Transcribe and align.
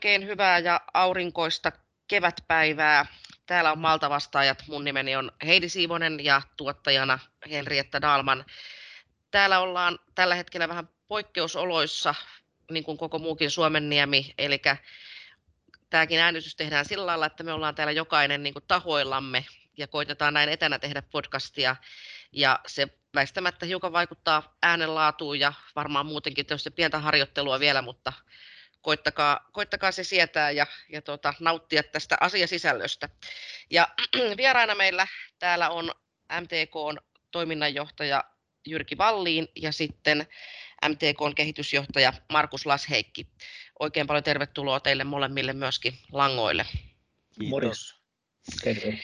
oikein 0.00 0.26
hyvää 0.26 0.58
ja 0.58 0.80
aurinkoista 0.94 1.72
kevätpäivää. 2.08 3.06
Täällä 3.46 3.72
on 3.72 3.78
Malta 3.78 4.10
vastaajat. 4.10 4.62
Mun 4.68 4.84
nimeni 4.84 5.16
on 5.16 5.32
Heidi 5.46 5.68
Siivonen 5.68 6.24
ja 6.24 6.42
tuottajana 6.56 7.18
Henrietta 7.50 8.00
Dalman. 8.00 8.44
Täällä 9.30 9.60
ollaan 9.60 9.98
tällä 10.14 10.34
hetkellä 10.34 10.68
vähän 10.68 10.88
poikkeusoloissa, 11.08 12.14
niin 12.70 12.84
kuin 12.84 12.98
koko 12.98 13.18
muukin 13.18 13.50
Suomenniemi, 13.50 14.34
eli 14.38 14.62
tämäkin 15.90 16.20
äänitys 16.20 16.56
tehdään 16.56 16.84
sillä 16.84 17.06
lailla, 17.06 17.26
että 17.26 17.42
me 17.42 17.52
ollaan 17.52 17.74
täällä 17.74 17.92
jokainen 17.92 18.42
niin 18.42 18.54
kuin 18.54 18.64
tahoillamme 18.68 19.44
ja 19.76 19.86
koitetaan 19.86 20.34
näin 20.34 20.48
etänä 20.48 20.78
tehdä 20.78 21.02
podcastia. 21.02 21.76
Ja 22.32 22.60
se 22.66 22.88
väistämättä 23.14 23.66
hiukan 23.66 23.92
vaikuttaa 23.92 24.56
äänenlaatuun 24.62 25.40
ja 25.40 25.52
varmaan 25.76 26.06
muutenkin 26.06 26.46
tietysti 26.46 26.70
pientä 26.70 26.98
harjoittelua 26.98 27.60
vielä, 27.60 27.82
mutta 27.82 28.12
koittakaa, 28.82 29.48
koittakaa 29.52 29.92
se 29.92 30.04
sietää 30.04 30.50
ja, 30.50 30.66
ja 30.88 31.02
tota, 31.02 31.34
nauttia 31.40 31.82
tästä 31.82 32.16
asiasisällöstä. 32.20 33.08
Ja 33.70 33.88
vieraana 34.36 34.74
meillä 34.74 35.06
täällä 35.38 35.70
on 35.70 35.92
MTKn 36.40 36.98
toiminnanjohtaja 37.30 38.24
Jyrki 38.66 38.98
Valliin 38.98 39.48
ja 39.56 39.72
sitten 39.72 40.26
MTKn 40.88 41.34
kehitysjohtaja 41.34 42.12
Markus 42.32 42.66
Lasheikki. 42.66 43.26
Oikein 43.80 44.06
paljon 44.06 44.24
tervetuloa 44.24 44.80
teille 44.80 45.04
molemmille 45.04 45.52
myöskin 45.52 45.98
langoille. 46.12 46.66
Kiitos. 47.38 48.00
Terve. 48.64 49.02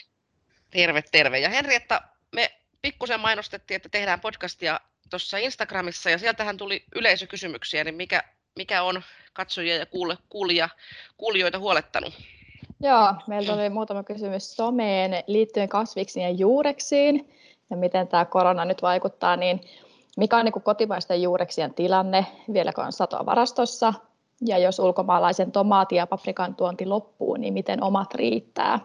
Terve, 0.69 1.01
terve. 1.01 1.39
Ja 1.39 1.49
Henrietta, 1.49 2.01
me 2.35 2.51
pikkusen 2.81 3.19
mainostettiin, 3.19 3.75
että 3.75 3.89
tehdään 3.89 4.21
podcastia 4.21 4.79
tuossa 5.09 5.37
Instagramissa 5.37 6.09
ja 6.09 6.17
sieltähän 6.17 6.57
tuli 6.57 6.83
yleisökysymyksiä, 6.95 7.83
niin 7.83 7.95
mikä, 7.95 8.23
mikä 8.57 8.83
on 8.83 9.01
katsojia 9.33 9.75
ja 9.75 9.85
kuulija, 10.29 10.69
kuulijoita 11.17 11.59
huolettanut? 11.59 12.13
Joo, 12.79 13.13
meillä 13.27 13.53
oli 13.53 13.69
muutama 13.69 14.03
kysymys 14.03 14.55
someen 14.55 15.23
liittyen 15.27 15.69
kasviksiin 15.69 16.23
ja 16.23 16.29
juureksiin 16.29 17.33
ja 17.69 17.77
miten 17.77 18.07
tämä 18.07 18.25
korona 18.25 18.65
nyt 18.65 18.81
vaikuttaa, 18.81 19.35
niin 19.35 19.61
mikä 20.17 20.37
on 20.37 20.45
niin 20.45 20.53
kotimaisten 20.63 21.21
juureksien 21.21 21.73
tilanne, 21.73 22.25
vieläkö 22.53 22.81
on 22.81 22.91
satoa 22.91 23.25
varastossa, 23.25 23.93
ja 24.45 24.57
jos 24.57 24.79
ulkomaalaisen 24.79 25.51
tomaatin 25.51 25.95
ja 25.95 26.07
paprikan 26.07 26.55
tuonti 26.55 26.85
loppuu, 26.85 27.35
niin 27.35 27.53
miten 27.53 27.83
omat 27.83 28.13
riittää? 28.13 28.79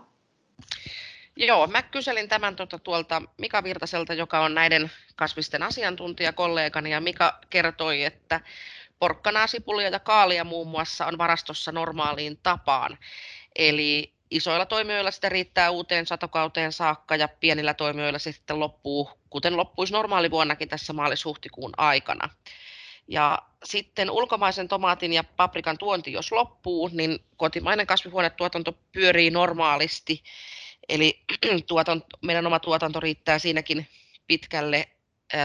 Joo, 1.37 1.67
mä 1.67 1.83
kyselin 1.83 2.29
tämän 2.29 2.57
tuota, 2.57 2.79
tuolta 2.79 3.23
Mika 3.39 3.63
Virtaselta, 3.65 4.15
joka 4.15 4.41
on 4.41 4.55
näiden 4.55 4.91
kasvisten 5.17 5.63
asiantuntijakollegani, 5.63 6.91
ja 6.91 7.01
Mika 7.01 7.39
kertoi, 7.51 8.05
että 8.05 8.41
porkkanaa, 9.03 9.47
sipulia 9.47 9.89
ja 9.89 10.01
kaalia 10.01 10.45
muun 10.45 10.69
muassa 10.69 11.07
on 11.07 11.19
varastossa 11.19 11.73
normaaliin 11.73 12.39
tapaan. 12.43 12.99
Eli 13.57 14.15
isoilla 14.31 14.67
toimijoilla 14.67 15.11
sitä 15.11 15.29
riittää 15.29 15.71
uuteen 15.71 16.07
satokauteen 16.07 16.73
saakka 16.73 17.17
ja 17.17 17.29
pienillä 17.29 17.75
toimijoilla 17.75 18.19
sitten 18.19 18.61
loppuu, 18.61 19.11
kuten 19.31 19.57
loppuisi 19.57 19.93
normaalivuonnakin 19.93 20.69
tässä 20.69 20.93
maalis-huhtikuun 20.93 21.73
aikana. 21.77 22.29
Ja 23.09 23.39
sitten 23.65 24.11
ulkomaisen 24.11 24.69
tomaatin 24.69 25.13
ja 25.13 25.25
paprikan 25.25 25.79
tuonti, 25.79 26.13
jos 26.13 26.33
loppuu, 26.33 26.91
niin 26.93 27.19
kotimainen 27.37 27.87
kasvihuonetuotanto 27.87 28.79
pyörii 28.93 29.31
normaalisti. 29.31 30.23
Eli 30.89 31.21
tuotanto, 31.69 32.07
meidän 32.21 32.47
oma 32.47 32.61
tuotanto 32.61 33.01
riittää 33.01 33.39
siinäkin 33.39 33.87
pitkälle. 34.27 34.89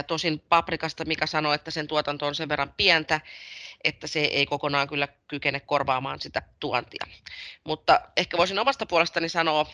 Tosin 0.06 0.42
paprikasta, 0.48 1.04
mikä 1.04 1.26
sanoi, 1.26 1.54
että 1.54 1.70
sen 1.70 1.88
tuotanto 1.88 2.26
on 2.26 2.34
sen 2.34 2.48
verran 2.48 2.74
pientä, 2.76 3.20
että 3.84 4.06
se 4.06 4.20
ei 4.20 4.46
kokonaan 4.46 4.88
kyllä 4.88 5.08
kykene 5.28 5.60
korvaamaan 5.60 6.20
sitä 6.20 6.42
tuontia. 6.60 7.06
Mutta 7.64 8.00
ehkä 8.16 8.36
voisin 8.36 8.58
omasta 8.58 8.86
puolestani 8.86 9.28
sanoa, 9.28 9.66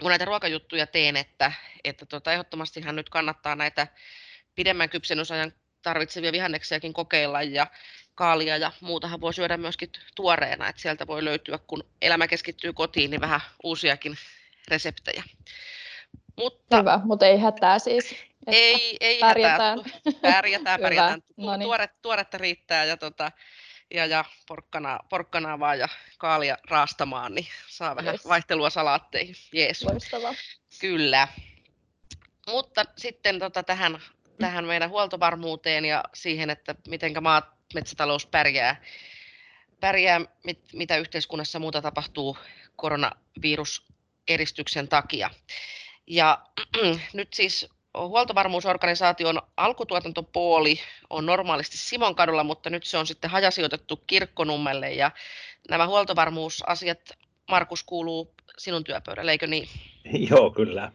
kun 0.00 0.08
näitä 0.08 0.24
ruokajuttuja 0.24 0.86
teen, 0.86 1.16
että, 1.16 1.52
että 1.84 2.06
tota, 2.06 2.32
ehdottomastihan 2.32 2.96
nyt 2.96 3.08
kannattaa 3.08 3.54
näitä 3.54 3.86
pidemmän 4.54 4.90
kypsennysajan 4.90 5.52
tarvitsevia 5.82 6.32
vihanneksiakin 6.32 6.92
kokeilla 6.92 7.42
ja 7.42 7.66
kaalia 8.14 8.56
ja 8.56 8.72
muutahan 8.80 9.20
voi 9.20 9.34
syödä 9.34 9.56
myöskin 9.56 9.90
tuoreena, 10.16 10.68
että 10.68 10.82
sieltä 10.82 11.06
voi 11.06 11.24
löytyä, 11.24 11.58
kun 11.58 11.84
elämä 12.02 12.28
keskittyy 12.28 12.72
kotiin, 12.72 13.10
niin 13.10 13.20
vähän 13.20 13.40
uusiakin 13.62 14.16
reseptejä. 14.68 15.22
Mutta, 16.36 16.78
Hyvä, 16.78 17.00
mutta 17.04 17.26
ei 17.26 17.38
hätää 17.38 17.78
siis. 17.78 18.16
Ei, 18.46 18.96
ei 19.00 19.18
pärjätään. 19.18 19.78
hätää. 19.78 20.32
Pärjätään, 20.32 20.80
pärjätään. 20.82 21.22
No 21.36 21.56
niin. 21.56 21.66
Tuore, 21.66 21.88
tuoretta 22.02 22.38
riittää 22.38 22.84
ja, 22.84 22.96
tota, 22.96 23.32
ja, 23.94 24.06
ja 24.06 24.24
porkkanaa, 24.48 25.00
porkkanaa 25.08 25.58
vaan 25.58 25.78
ja 25.78 25.88
kaalia 26.18 26.58
raastamaan, 26.70 27.34
niin 27.34 27.46
saa 27.68 27.96
vähän 27.96 28.14
yes. 28.14 28.28
vaihtelua 28.28 28.70
salaatteihin. 28.70 29.34
Jees. 29.52 29.82
Loistavaa. 29.82 30.34
Kyllä. 30.80 31.28
Mutta 32.48 32.84
sitten 32.96 33.38
tota, 33.38 33.62
tähän, 33.62 34.02
tähän 34.38 34.64
meidän 34.64 34.90
huoltovarmuuteen 34.90 35.84
ja 35.84 36.04
siihen, 36.14 36.50
että 36.50 36.74
miten 36.88 37.12
maa, 37.20 37.56
metsätalous 37.74 38.26
pärjää, 38.26 38.82
pärjää 39.80 40.20
mit, 40.44 40.60
mitä 40.72 40.96
yhteiskunnassa 40.96 41.58
muuta 41.58 41.82
tapahtuu 41.82 42.36
koronaviruseristyksen 42.76 44.88
takia. 44.88 45.30
Ja 46.06 46.38
nyt 47.12 47.32
siis 47.32 47.68
huoltovarmuusorganisaation 47.94 49.42
alkutuotantopuoli 49.56 50.80
on 51.10 51.26
normaalisti 51.26 51.76
Simonkadulla, 51.76 52.44
mutta 52.44 52.70
nyt 52.70 52.84
se 52.84 52.98
on 52.98 53.06
sitten 53.06 53.30
hajasijoitettu 53.30 54.02
Kirkkonummelle 54.06 54.92
ja 54.92 55.10
nämä 55.68 55.86
huoltovarmuusasiat, 55.86 57.00
Markus, 57.50 57.82
kuuluu 57.82 58.34
sinun 58.58 58.84
työpöydälle, 58.84 59.30
eikö 59.30 59.46
niin? 59.46 59.68
Joo, 60.30 60.50
kyllä. 60.50 60.92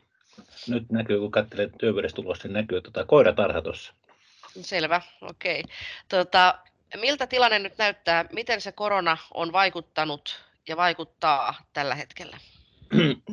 Nyt 0.68 0.90
näkyy, 0.92 1.20
kun 1.20 1.32
katselee 1.32 1.70
työpöydästä 1.80 2.22
niin 2.44 2.54
näkyy 2.54 2.82
tuota 2.82 3.06
koiratarha 3.06 3.62
tuossa. 3.62 3.94
Selvä, 4.62 5.02
okei. 5.22 5.60
Okay. 5.60 5.76
Tota, 6.10 6.60
miltä 6.96 7.28
tilanne 7.28 7.60
nyt 7.60 7.78
näyttää? 7.78 8.26
Miten 8.34 8.62
se 8.62 8.72
korona 8.72 9.18
on 9.34 9.52
vaikuttanut 9.52 10.44
ja 10.68 10.78
vaikuttaa 10.78 11.56
tällä 11.74 11.96
hetkellä? 11.96 12.38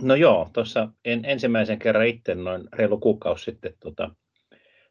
No 0.03 0.15
joo, 0.15 0.51
tuossa 0.53 0.89
en, 1.05 1.25
ensimmäisen 1.25 1.79
kerran 1.79 2.07
itse 2.07 2.35
noin 2.35 2.69
reilu 2.73 2.99
kuukausi 2.99 3.45
sitten 3.45 3.75
tota, 3.81 4.11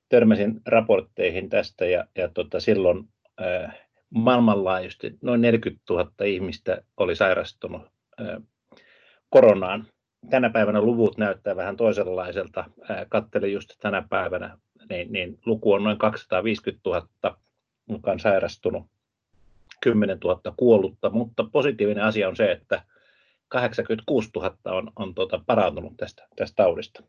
törmäsin 0.10 0.62
raportteihin 0.66 1.50
tästä 1.50 1.86
ja, 1.86 2.06
ja 2.16 2.30
tota, 2.30 2.60
silloin 2.60 3.10
äh, 3.42 3.80
maailmanlaajuisesti 4.10 5.18
noin 5.22 5.42
40 5.42 5.84
000 5.90 6.12
ihmistä 6.26 6.82
oli 6.98 7.16
sairastunut 7.16 7.82
äh, 8.22 8.44
koronaan. 9.30 9.88
Tänä 10.30 10.50
päivänä 10.50 10.82
luvut 10.82 11.18
näyttää 11.18 11.56
vähän 11.56 11.78
toisenlaiselta. 11.78 12.66
Äh, 12.92 13.06
kattelin 13.10 13.54
just 13.54 13.70
tänä 13.82 14.04
päivänä, 14.10 14.58
niin, 14.90 15.12
niin 15.12 15.40
luku 15.46 15.74
on 15.74 15.84
noin 15.84 15.98
250 15.98 16.90
000, 16.90 17.38
joka 17.90 18.12
on 18.12 18.20
sairastunut, 18.20 18.86
10 19.82 20.18
000 20.24 20.54
kuollutta, 20.58 21.10
mutta 21.10 21.44
positiivinen 21.52 22.04
asia 22.04 22.28
on 22.28 22.36
se, 22.36 22.52
että 22.52 22.84
86 23.54 24.30
000 24.36 24.58
on, 24.66 24.92
on 24.96 25.16
tota, 25.16 25.42
parantunut 25.46 25.94
tästä, 25.98 26.28
tästä 26.36 26.56
taudista. 26.56 27.04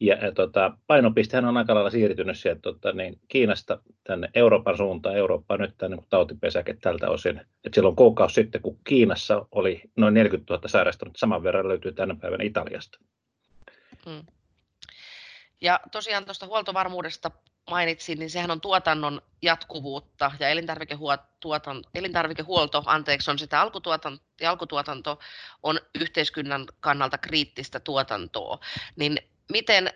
Ja, 0.00 0.14
ja 0.14 0.32
tota, 0.32 0.72
painopistehän 0.86 1.44
on 1.44 1.56
aika 1.56 1.74
lailla 1.74 1.90
siirtynyt 1.90 2.38
sieltä 2.38 2.60
tota, 2.60 2.92
niin 2.92 3.20
Kiinasta 3.28 3.82
tänne 4.04 4.28
Euroopan 4.34 4.76
suuntaan. 4.76 5.16
Eurooppa 5.16 5.54
on 5.54 5.60
nyt 5.60 5.74
tämä 5.78 5.96
niin 5.96 6.06
tautipesäke 6.08 6.76
tältä 6.80 7.10
osin. 7.10 7.40
Et 7.64 7.74
silloin 7.74 7.96
kuukausi 7.96 8.34
sitten, 8.34 8.62
kun 8.62 8.78
Kiinassa 8.84 9.46
oli 9.52 9.82
noin 9.96 10.14
40 10.14 10.54
000 10.54 10.68
sairastunut, 10.68 11.16
saman 11.16 11.42
verran 11.42 11.68
löytyy 11.68 11.92
tänä 11.92 12.16
päivänä 12.20 12.44
Italiasta. 12.44 12.98
Hmm. 14.06 14.22
Ja 15.60 15.80
tosiaan 15.92 16.24
tuosta 16.24 16.46
huoltovarmuudesta 16.46 17.30
mainitsin, 17.70 18.18
niin 18.18 18.30
sehän 18.30 18.50
on 18.50 18.60
tuotannon 18.60 19.22
jatkuvuutta 19.42 20.32
ja 20.40 20.48
elintarvikehuolto, 21.94 22.82
anteeksi, 22.86 23.30
on 23.30 23.38
sitä 23.38 23.60
alkutuotanto, 23.60 24.24
ja 24.40 24.50
alkutuotanto 24.50 25.18
on 25.62 25.80
yhteiskunnan 25.94 26.66
kannalta 26.80 27.18
kriittistä 27.18 27.80
tuotantoa. 27.80 28.58
Niin 28.96 29.18
miten 29.52 29.92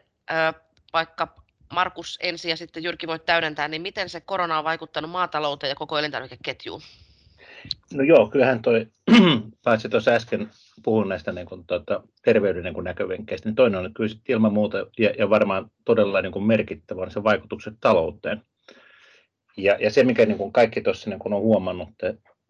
vaikka 0.92 1.34
Markus 1.72 2.18
ensin 2.22 2.48
ja 2.48 2.56
sitten 2.56 2.82
Jyrki 2.82 3.06
voit 3.06 3.24
täydentää, 3.24 3.68
niin 3.68 3.82
miten 3.82 4.08
se 4.08 4.20
korona 4.20 4.58
on 4.58 4.64
vaikuttanut 4.64 5.10
maatalouteen 5.10 5.68
ja 5.68 5.74
koko 5.74 5.98
elintarvikeketjuun? 5.98 6.82
No 7.94 8.02
joo, 8.02 8.26
kyllähän 8.26 8.62
toi, 8.62 8.86
paitsi 9.64 9.88
tuossa 9.88 10.10
äsken 10.10 10.50
puhun 10.84 11.08
näistä 11.08 11.32
niin 11.32 11.46
kuin, 11.46 11.66
tuota, 11.66 12.02
terveyden 12.24 12.62
niin 12.62 12.74
kuin 12.74 12.84
näkövinkkeistä, 12.84 13.48
niin 13.48 13.56
toinen 13.56 13.80
on 13.80 13.94
kyllä 13.94 14.16
ilman 14.28 14.52
muuta 14.52 14.86
ja, 14.98 15.10
ja 15.18 15.30
varmaan 15.30 15.70
todella 15.84 16.22
niin 16.22 16.32
kuin 16.32 16.44
merkittävä 16.44 17.02
on 17.02 17.10
se 17.10 17.22
vaikutukset 17.22 17.74
talouteen. 17.80 18.42
Ja, 19.56 19.76
ja 19.80 19.90
se, 19.90 20.04
mikä 20.04 20.26
niin 20.26 20.38
kuin 20.38 20.52
kaikki 20.52 20.80
tuossa 20.80 21.10
niin 21.10 21.20
on 21.24 21.42
huomannut, 21.42 21.88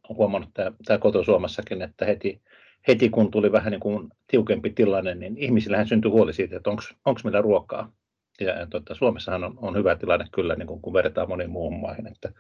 on 0.09 0.17
huomannut 0.17 0.51
tämä, 0.55 0.73
tämä 0.85 0.99
koto 0.99 1.25
Suomessakin, 1.25 1.83
että 1.83 2.05
heti, 2.05 2.43
heti 2.89 3.11
kun 3.11 3.31
tuli 3.31 3.53
vähän 3.53 3.71
niin 3.71 3.81
kuin 3.81 4.09
tiukempi 4.27 4.71
tilanne, 4.71 5.15
niin 5.15 5.39
ihmisillähän 5.39 5.89
syntyi 5.89 6.11
huoli 6.11 6.33
siitä, 6.33 6.57
että 6.57 6.71
onko 7.05 7.21
meillä 7.25 7.41
ruokaa. 7.41 7.93
Ja, 8.41 8.59
ja 8.59 8.67
tuota, 8.67 8.95
Suomessahan 8.95 9.45
on, 9.45 9.55
on 9.57 9.77
hyvä 9.77 9.97
tilanne 9.97 10.27
kyllä, 10.33 10.55
niin 10.55 10.67
kuin, 10.67 10.83
kun 10.83 10.93
vertaa 10.93 11.27
moniin 11.27 11.51
muuhun 11.51 11.81
maihin, 11.81 12.07
että 12.07 12.33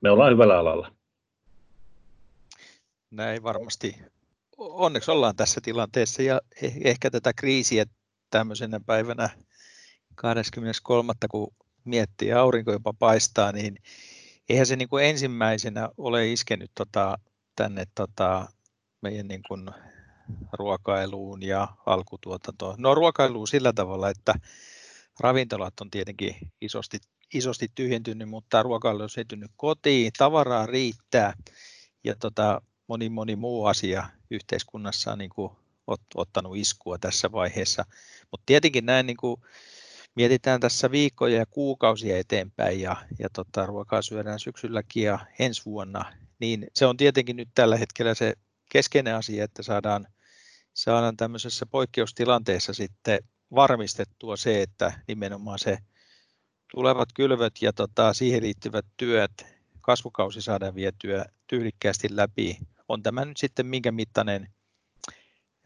me 0.00 0.10
ollaan 0.10 0.32
hyvällä 0.32 0.58
alalla. 0.58 0.92
Näin 3.12 3.42
varmasti. 3.42 3.96
Onneksi 4.58 5.10
ollaan 5.10 5.36
tässä 5.36 5.60
tilanteessa 5.60 6.22
ja 6.22 6.40
eh, 6.62 6.74
ehkä 6.84 7.10
tätä 7.10 7.32
kriisiä 7.32 7.84
tämmöisenä 8.30 8.80
päivänä 8.86 9.30
23. 10.14 11.12
kun 11.30 11.54
miettii 11.84 12.28
ja 12.28 12.40
aurinko 12.40 12.72
jopa 12.72 12.92
paistaa, 12.98 13.52
niin 13.52 13.76
eihän 14.48 14.66
se 14.66 14.76
niin 14.76 14.88
kuin 14.88 15.04
ensimmäisenä 15.04 15.88
ole 15.98 16.32
iskenyt 16.32 16.70
tota, 16.74 17.18
tänne 17.56 17.84
tota, 17.94 18.48
meidän 19.02 19.28
niin 19.28 19.42
kuin 19.48 19.70
ruokailuun 20.52 21.42
ja 21.42 21.68
alkutuotantoon. 21.86 22.74
No 22.78 22.94
ruokailuun 22.94 23.48
sillä 23.48 23.72
tavalla, 23.72 24.10
että 24.10 24.34
ravintolat 25.20 25.80
on 25.80 25.90
tietenkin 25.90 26.36
isosti, 26.60 26.98
isosti 27.34 27.68
tyhjentynyt, 27.74 28.28
mutta 28.28 28.62
ruokailu 28.62 29.02
on 29.02 29.10
syntynyt 29.10 29.50
kotiin, 29.56 30.12
tavaraa 30.18 30.66
riittää 30.66 31.34
ja 32.04 32.16
tota, 32.16 32.62
moni 32.92 33.08
moni 33.08 33.36
muu 33.36 33.66
asia 33.66 34.08
yhteiskunnassa 34.30 35.12
on 35.12 35.18
niin 35.18 35.30
kuin 35.30 35.52
ottanut 36.14 36.56
iskua 36.56 36.98
tässä 36.98 37.32
vaiheessa. 37.32 37.84
Mutta 38.30 38.42
tietenkin 38.46 38.86
näin 38.86 39.06
niin 39.06 39.16
kuin 39.16 39.40
mietitään 40.14 40.60
tässä 40.60 40.90
viikkoja 40.90 41.36
ja 41.36 41.46
kuukausia 41.46 42.18
eteenpäin 42.18 42.80
ja, 42.80 42.96
ja 43.18 43.28
tota, 43.32 43.66
ruokaa 43.66 44.02
syödään 44.02 44.38
syksylläkin 44.40 45.02
ja 45.02 45.18
ensi 45.38 45.64
vuonna, 45.64 46.12
niin 46.38 46.66
se 46.74 46.86
on 46.86 46.96
tietenkin 46.96 47.36
nyt 47.36 47.48
tällä 47.54 47.76
hetkellä 47.76 48.14
se 48.14 48.34
keskeinen 48.72 49.14
asia, 49.14 49.44
että 49.44 49.62
saadaan, 49.62 50.06
saadaan 50.74 51.16
tämmöisessä 51.16 51.66
poikkeustilanteessa 51.66 52.74
sitten 52.74 53.18
varmistettua 53.54 54.36
se, 54.36 54.62
että 54.62 54.92
nimenomaan 55.08 55.58
se 55.58 55.78
tulevat 56.70 57.08
kylvöt 57.14 57.54
ja 57.62 57.72
tota, 57.72 58.12
siihen 58.12 58.42
liittyvät 58.42 58.86
työt, 58.96 59.46
kasvukausi 59.80 60.42
saadaan 60.42 60.74
vietyä 60.74 61.24
tyylikkäästi 61.46 62.16
läpi. 62.16 62.58
On 62.92 63.02
tämä 63.02 63.24
nyt 63.24 63.36
sitten 63.36 63.66
minkä 63.66 63.92
mittainen 63.92 64.48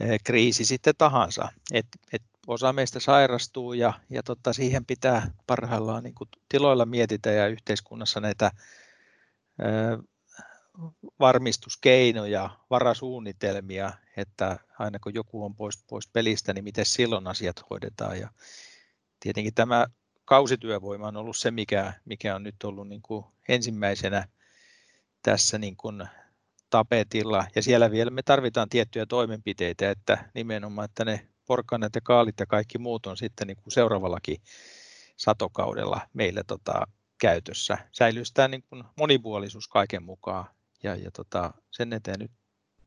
eh, 0.01 0.21
kriisi 0.25 0.65
sitten 0.65 0.95
tahansa. 0.99 1.49
Et, 1.73 1.87
et 2.13 2.23
osa 2.47 2.73
meistä 2.73 3.01
sairastuu 3.01 3.73
ja, 3.73 3.93
ja 4.11 4.23
tota, 4.23 4.53
siihen 4.53 4.85
pitää 4.85 5.31
parhaillaan 5.47 6.03
niin 6.03 6.15
tiloilla 6.49 6.87
mietitä 6.87 7.31
ja 7.31 7.49
yhteiskunnassa 7.49 8.21
näitä 8.21 8.51
ö, 9.61 10.03
varmistuskeinoja, 11.21 12.51
varasuunnitelmia, 12.71 13.93
että 14.17 14.59
aina 14.79 14.99
kun 14.99 15.15
joku 15.15 15.45
on 15.45 15.55
pois, 15.55 15.85
pois 15.91 16.09
pelistä, 16.09 16.53
niin 16.53 16.65
miten 16.65 16.87
silloin 16.87 17.27
asiat 17.27 17.71
hoidetaan. 17.71 18.21
Ja 18.21 18.29
tietenkin 19.21 19.55
tämä 19.55 19.87
kausityövoima 20.25 21.09
on 21.09 21.17
ollut 21.17 21.37
se, 21.37 21.51
mikä, 21.51 21.93
mikä 22.05 22.35
on 22.35 22.43
nyt 22.43 22.65
ollut 22.65 22.89
niin 22.89 23.03
kuin 23.03 23.25
ensimmäisenä 23.49 24.29
tässä 25.23 25.59
niin 25.59 25.77
kuin 25.77 26.09
tapetilla. 26.71 27.47
Ja 27.55 27.63
siellä 27.63 27.91
vielä 27.91 28.11
me 28.11 28.23
tarvitaan 28.23 28.69
tiettyjä 28.69 29.07
toimenpiteitä, 29.07 29.91
että 29.91 30.31
nimenomaan, 30.35 30.85
että 30.85 31.05
ne 31.05 31.29
porkkanat 31.47 31.95
ja 31.95 32.01
kaalit 32.01 32.41
ja 32.41 32.47
kaikki 32.47 32.79
muut 32.79 33.07
on 33.07 33.17
sitten 33.17 33.47
niin 33.47 33.57
kuin 33.57 33.73
seuraavallakin 33.73 34.37
satokaudella 35.17 36.01
meillä 36.13 36.43
tota, 36.47 36.87
käytössä. 37.21 37.79
Säilyy 37.93 38.23
tämä 38.35 38.49
niin 38.49 38.65
kuin 38.71 38.85
monipuolisuus 38.99 39.69
kaiken 39.69 40.03
mukaan 40.03 40.47
ja, 40.83 40.97
ja 40.97 41.11
tota, 41.11 41.55
sen 41.71 41.93
eteen 41.93 42.19
nyt 42.19 42.31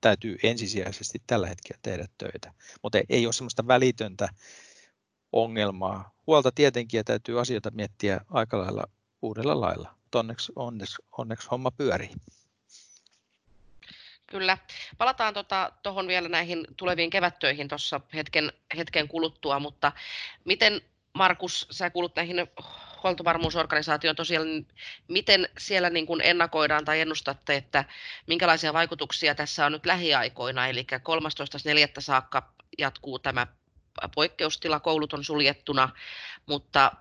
täytyy 0.02 0.38
ensisijaisesti 0.44 1.22
tällä 1.28 1.48
hetkellä 1.48 1.80
tehdä 1.82 2.06
töitä. 2.18 2.54
Mutta 2.84 2.98
ei, 3.10 3.26
ole 3.26 3.34
sellaista 3.34 3.68
välitöntä 3.68 4.30
ongelmaa. 5.32 6.16
Huolta 6.28 6.52
tietenkin 6.52 6.98
ja 6.98 7.04
täytyy 7.04 7.40
asioita 7.40 7.72
miettiä 7.72 8.22
aika 8.30 8.58
lailla 8.58 8.84
uudella 9.22 9.62
lailla. 9.62 9.96
Onneksi, 10.16 10.52
onneksi, 10.56 10.96
onneksi 11.18 11.48
homma 11.52 11.72
pyörii. 11.72 12.12
Kyllä. 14.32 14.58
Palataan 14.98 15.34
tuohon 15.34 15.76
tota, 15.84 16.08
vielä 16.08 16.30
näihin 16.30 16.68
tuleviin 16.78 17.10
kevättöihin 17.10 17.68
tuossa 17.68 18.02
hetken, 18.14 18.54
hetken 18.78 19.08
kuluttua, 19.08 19.60
mutta 19.60 19.92
miten 20.46 20.82
Markus, 21.14 21.68
sä 21.72 21.90
kuulut 21.90 22.16
näihin 22.16 22.48
huoltovarmuusorganisaatioon 23.04 24.16
tosiaan, 24.16 24.48
niin 24.48 24.68
miten 25.08 25.50
siellä 25.58 25.90
niin 25.90 26.06
kuin 26.06 26.22
ennakoidaan 26.22 26.86
tai 26.86 27.02
ennustatte, 27.02 27.56
että 27.56 27.86
minkälaisia 28.28 28.74
vaikutuksia 28.74 29.36
tässä 29.36 29.66
on 29.66 29.72
nyt 29.72 29.86
lähiaikoina, 29.86 30.68
eli 30.68 30.88
13.4. 30.92 32.02
saakka 32.02 32.54
jatkuu 32.78 33.20
tämä 33.20 33.48
poikkeustila, 34.16 34.80
koulut 34.80 35.14
on 35.14 35.24
suljettuna, 35.24 35.90
mutta 36.46 36.92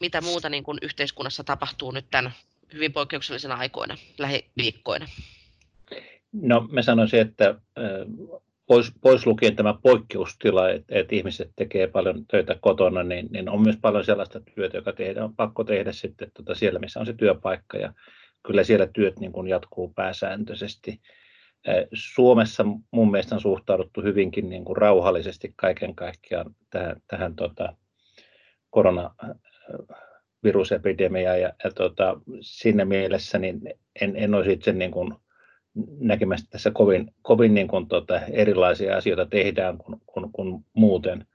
mitä 0.00 0.20
muuta 0.20 0.48
niin 0.48 0.64
kuin 0.64 0.78
yhteiskunnassa 0.82 1.44
tapahtuu 1.44 1.90
nyt 1.90 2.06
tämän 2.10 2.32
hyvin 2.72 2.92
poikkeuksellisena 2.92 3.54
aikoina, 3.54 3.96
lähiviikkoina? 4.18 5.06
No 6.40 6.68
mä 6.72 6.82
sanoisin, 6.82 7.20
että 7.20 7.54
pois, 8.66 8.92
pois 9.00 9.26
lukien 9.26 9.56
tämä 9.56 9.74
poikkeustila, 9.82 10.70
että, 10.70 10.98
että 10.98 11.14
ihmiset 11.14 11.50
tekee 11.56 11.86
paljon 11.86 12.26
töitä 12.26 12.56
kotona, 12.60 13.02
niin, 13.02 13.28
niin 13.30 13.48
on 13.48 13.62
myös 13.62 13.76
paljon 13.82 14.04
sellaista 14.04 14.40
työtä, 14.54 14.76
joka 14.76 14.92
tehdään, 14.92 15.24
on 15.24 15.36
pakko 15.36 15.64
tehdä 15.64 15.92
sitten 15.92 16.30
tuota 16.34 16.54
siellä, 16.54 16.78
missä 16.78 17.00
on 17.00 17.06
se 17.06 17.12
työpaikka 17.12 17.78
ja 17.78 17.92
kyllä 18.46 18.64
siellä 18.64 18.86
työt 18.86 19.18
niin 19.18 19.32
kuin 19.32 19.48
jatkuu 19.48 19.92
pääsääntöisesti. 19.96 21.00
Suomessa 21.92 22.64
mun 22.90 23.10
mielestä 23.10 23.34
on 23.34 23.40
suhtauduttu 23.40 24.02
hyvinkin 24.02 24.48
niin 24.48 24.64
kuin 24.64 24.76
rauhallisesti 24.76 25.54
kaiken 25.56 25.94
kaikkiaan 25.94 26.54
tähän, 26.70 27.02
tähän 27.08 27.36
tota, 27.36 27.76
koronavirusepidemiaan 28.70 31.40
ja, 31.40 31.52
ja 31.64 31.70
tota, 31.70 32.20
siinä 32.40 32.84
mielessä 32.84 33.38
niin 33.38 33.60
en, 34.00 34.16
en 34.16 34.34
olisi 34.34 34.52
itse 34.52 34.72
niin 34.72 34.90
kuin 34.90 35.14
näkemässä 36.00 36.46
tässä 36.50 36.70
kovin, 36.70 37.14
kovin 37.22 37.54
niin 37.54 37.68
kuin 37.68 37.88
tota, 37.88 38.20
erilaisia 38.20 38.96
asioita 38.96 39.26
tehdään 39.26 39.78
kuin, 39.78 40.00
kuin, 40.06 40.32
kuin 40.32 40.64
muuten. 40.72 41.26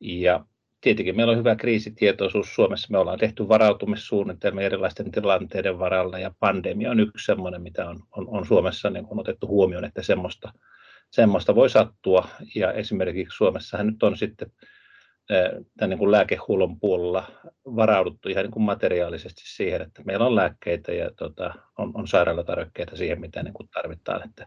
Ja 0.00 0.44
tietenkin 0.80 1.16
meillä 1.16 1.30
on 1.30 1.38
hyvä 1.38 1.56
kriisitietoisuus 1.56 2.54
Suomessa. 2.54 2.88
Me 2.90 2.98
ollaan 2.98 3.18
tehty 3.18 3.48
varautumissuunnitelmia 3.48 4.66
erilaisten 4.66 5.10
tilanteiden 5.10 5.78
varalla 5.78 6.18
ja 6.18 6.34
pandemia 6.40 6.90
on 6.90 7.00
yksi 7.00 7.24
sellainen, 7.24 7.62
mitä 7.62 7.88
on, 7.88 8.00
on, 8.16 8.28
on 8.28 8.46
Suomessa 8.46 8.90
niin 8.90 9.06
kuin 9.06 9.20
otettu 9.20 9.46
huomioon, 9.46 9.84
että 9.84 10.02
semmoista, 10.02 10.52
semmoista 11.10 11.54
voi 11.54 11.70
sattua. 11.70 12.28
Ja 12.54 12.72
esimerkiksi 12.72 13.36
Suomessahan 13.36 13.86
nyt 13.86 14.02
on 14.02 14.16
sitten 14.16 14.52
tämän 15.76 15.90
niin 15.90 15.98
kuin 15.98 16.12
lääkehuollon 16.12 16.80
puolella 16.80 17.26
varauduttu 17.64 18.28
ihan 18.28 18.44
niin 18.44 18.52
kuin 18.52 18.62
materiaalisesti 18.62 19.42
siihen, 19.44 19.82
että 19.82 20.02
meillä 20.04 20.26
on 20.26 20.36
lääkkeitä 20.36 20.92
ja 20.92 21.10
tota, 21.16 21.54
on, 21.78 21.90
on 21.94 22.08
sairaalatarvikkeita 22.08 22.96
siihen, 22.96 23.20
mitä 23.20 23.42
niin 23.42 23.54
kuin 23.54 23.68
tarvitaan. 23.68 24.28
Että 24.28 24.46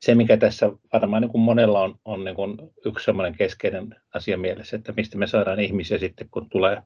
se, 0.00 0.14
mikä 0.14 0.36
tässä 0.36 0.70
varmaan 0.92 1.22
niin 1.22 1.30
kuin 1.30 1.42
monella 1.42 1.80
on, 1.80 1.94
on 2.04 2.24
niin 2.24 2.36
kuin 2.36 2.56
yksi 2.86 3.04
sellainen 3.04 3.38
keskeinen 3.38 3.96
asia 4.14 4.38
mielessä, 4.38 4.76
että 4.76 4.92
mistä 4.96 5.18
me 5.18 5.26
saadaan 5.26 5.60
ihmisiä 5.60 5.98
sitten, 5.98 6.28
kun 6.30 6.50
tulee, 6.50 6.82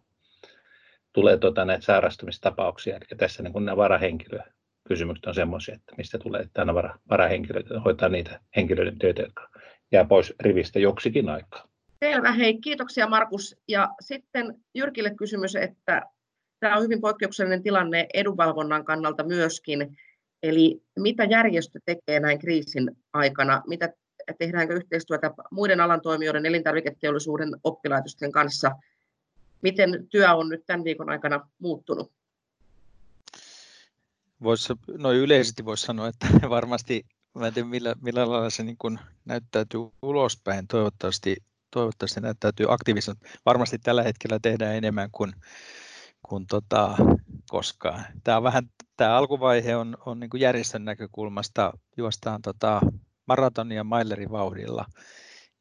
tulee 1.13 1.39
tota 1.39 1.65
näitä 1.65 1.85
sairastumistapauksia. 1.85 2.97
Eli 2.97 3.05
tässä 3.17 3.43
niin 3.43 3.53
kuin 3.53 3.65
nämä 3.65 3.77
varahenkilökysymykset 3.77 5.27
on 5.27 5.35
semmoisia, 5.35 5.75
että 5.75 5.95
mistä 5.97 6.19
tulee 6.19 6.49
tänä 6.53 6.75
vara, 6.75 6.99
varahenkilöitä, 7.11 7.81
hoitaa 7.81 8.09
niitä 8.09 8.41
henkilöiden 8.57 8.99
töitä, 8.99 9.23
jotka 9.23 9.49
jää 9.93 10.05
pois 10.05 10.35
rivistä 10.41 10.79
joksikin 10.79 11.29
aikaa. 11.29 11.76
Selvä, 12.13 12.33
hei, 12.33 12.61
kiitoksia 12.61 13.09
Markus. 13.09 13.57
Ja 13.69 13.95
sitten 14.01 14.63
Jyrkille 14.75 15.15
kysymys, 15.15 15.57
että 15.57 16.03
tämä 16.61 16.77
on 16.77 16.83
hyvin 16.83 17.01
poikkeuksellinen 17.01 17.63
tilanne 17.63 18.07
edunvalvonnan 18.15 18.85
kannalta 18.85 19.25
myöskin. 19.25 19.99
Eli 20.43 20.83
mitä 20.99 21.25
järjestö 21.25 21.81
tekee 21.85 22.21
näin 22.21 22.39
kriisin 22.39 22.97
aikana? 23.13 23.63
Mitä 23.67 23.93
tehdäänkö 24.39 24.75
yhteistyötä 24.75 25.31
muiden 25.51 25.81
alan 25.81 26.01
toimijoiden, 26.01 26.47
elintarviketeollisuuden 26.47 27.57
oppilaitosten 27.65 28.33
kanssa? 28.33 28.71
Miten 29.63 30.09
työ 30.09 30.35
on 30.35 30.49
nyt 30.49 30.67
tämän 30.67 30.85
viikon 30.85 31.11
aikana 31.11 31.49
muuttunut? 31.59 32.13
Voisi, 34.43 34.73
noin 34.99 35.19
yleisesti 35.19 35.65
voisi 35.65 35.87
sanoa, 35.87 36.09
että 36.09 36.27
varmasti, 36.49 37.07
mä 37.35 37.47
en 37.47 37.55
tiedä 37.55 37.69
millä, 37.69 37.95
millä 38.03 38.31
lailla 38.31 38.51
se 38.51 38.63
niin 38.63 38.99
näyttäytyy 39.25 39.81
ulospäin. 40.03 40.67
Toivottavasti 40.67 41.37
toivottavasti 41.71 42.21
näyttäytyy 42.21 42.67
aktiivisesti. 42.73 43.27
Varmasti 43.47 43.79
tällä 43.79 44.03
hetkellä 44.03 44.39
tehdään 44.43 44.75
enemmän 44.75 45.09
kuin, 45.13 45.33
kuin 46.23 46.47
tota, 46.47 46.97
koskaan. 47.51 48.05
Tämä, 48.25 48.37
on 48.37 48.43
vähän, 48.43 48.71
tämä 48.97 49.17
alkuvaihe 49.17 49.77
on, 49.77 49.97
on 50.07 50.21
niin 50.21 50.31
järjestön 50.39 50.85
näkökulmasta, 50.85 51.73
juostaan 51.97 52.43
tota 52.43 52.81
maratonia 53.27 53.85
mailerin 53.85 54.31
vauhdilla. 54.31 54.85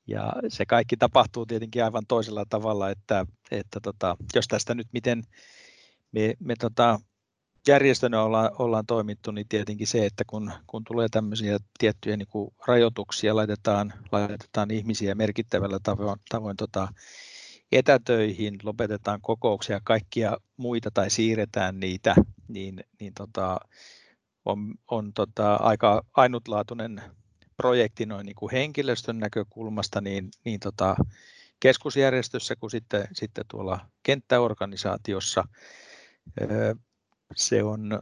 Ja 0.08 0.34
se 0.48 0.66
kaikki 0.66 0.98
tapahtuu 0.98 1.46
tietenkin 1.46 1.84
aivan 1.84 2.04
toisella 2.08 2.46
tavalla, 2.50 2.90
että, 2.90 3.26
että 3.52 3.80
tota, 3.80 4.18
jos 4.36 4.48
tästä 4.48 4.76
nyt 4.76 4.88
miten 4.94 5.24
me, 6.12 6.34
me 6.40 6.54
tota, 6.60 7.00
järjestönä 7.68 8.24
ollaan, 8.24 8.52
ollaan 8.60 8.86
toimittu, 8.86 9.32
niin 9.32 9.48
tietenkin 9.50 9.88
se, 9.88 10.06
että 10.06 10.24
kun, 10.28 10.52
kun 10.68 10.84
tulee 10.84 11.08
tämmöisiä 11.12 11.58
tiettyjä 11.80 12.18
niin 12.18 12.28
kuin 12.28 12.54
rajoituksia, 12.68 13.36
laitetaan, 13.36 13.94
laitetaan 14.12 14.72
ihmisiä 14.72 15.16
merkittävällä 15.16 15.80
tavoin, 15.84 16.20
tavoin 16.30 16.58
tota, 16.58 16.88
etätöihin, 17.72 18.60
lopetetaan 18.64 19.22
kokouksia, 19.22 19.82
kaikkia 19.84 20.38
muita 20.58 20.92
tai 20.94 21.10
siirretään 21.10 21.80
niitä, 21.80 22.16
niin, 22.48 22.84
niin 23.00 23.14
tota, 23.14 23.60
on, 24.46 24.74
on 24.92 25.14
tota, 25.14 25.56
aika 25.56 26.06
ainutlaatuinen 26.14 27.02
projekti 27.58 28.06
noin 28.06 28.26
niin 28.26 28.36
kuin 28.36 28.52
henkilöstön 28.52 29.20
näkökulmasta 29.20 30.02
niin, 30.02 30.30
niin 30.46 30.60
tota, 30.60 30.96
keskusjärjestössä 31.60 32.56
kuin 32.56 32.72
sitten, 32.72 33.08
sitten 33.14 33.46
tuolla 33.48 33.80
kenttäorganisaatiossa. 34.04 35.44
Se 37.36 37.64
on 37.64 38.00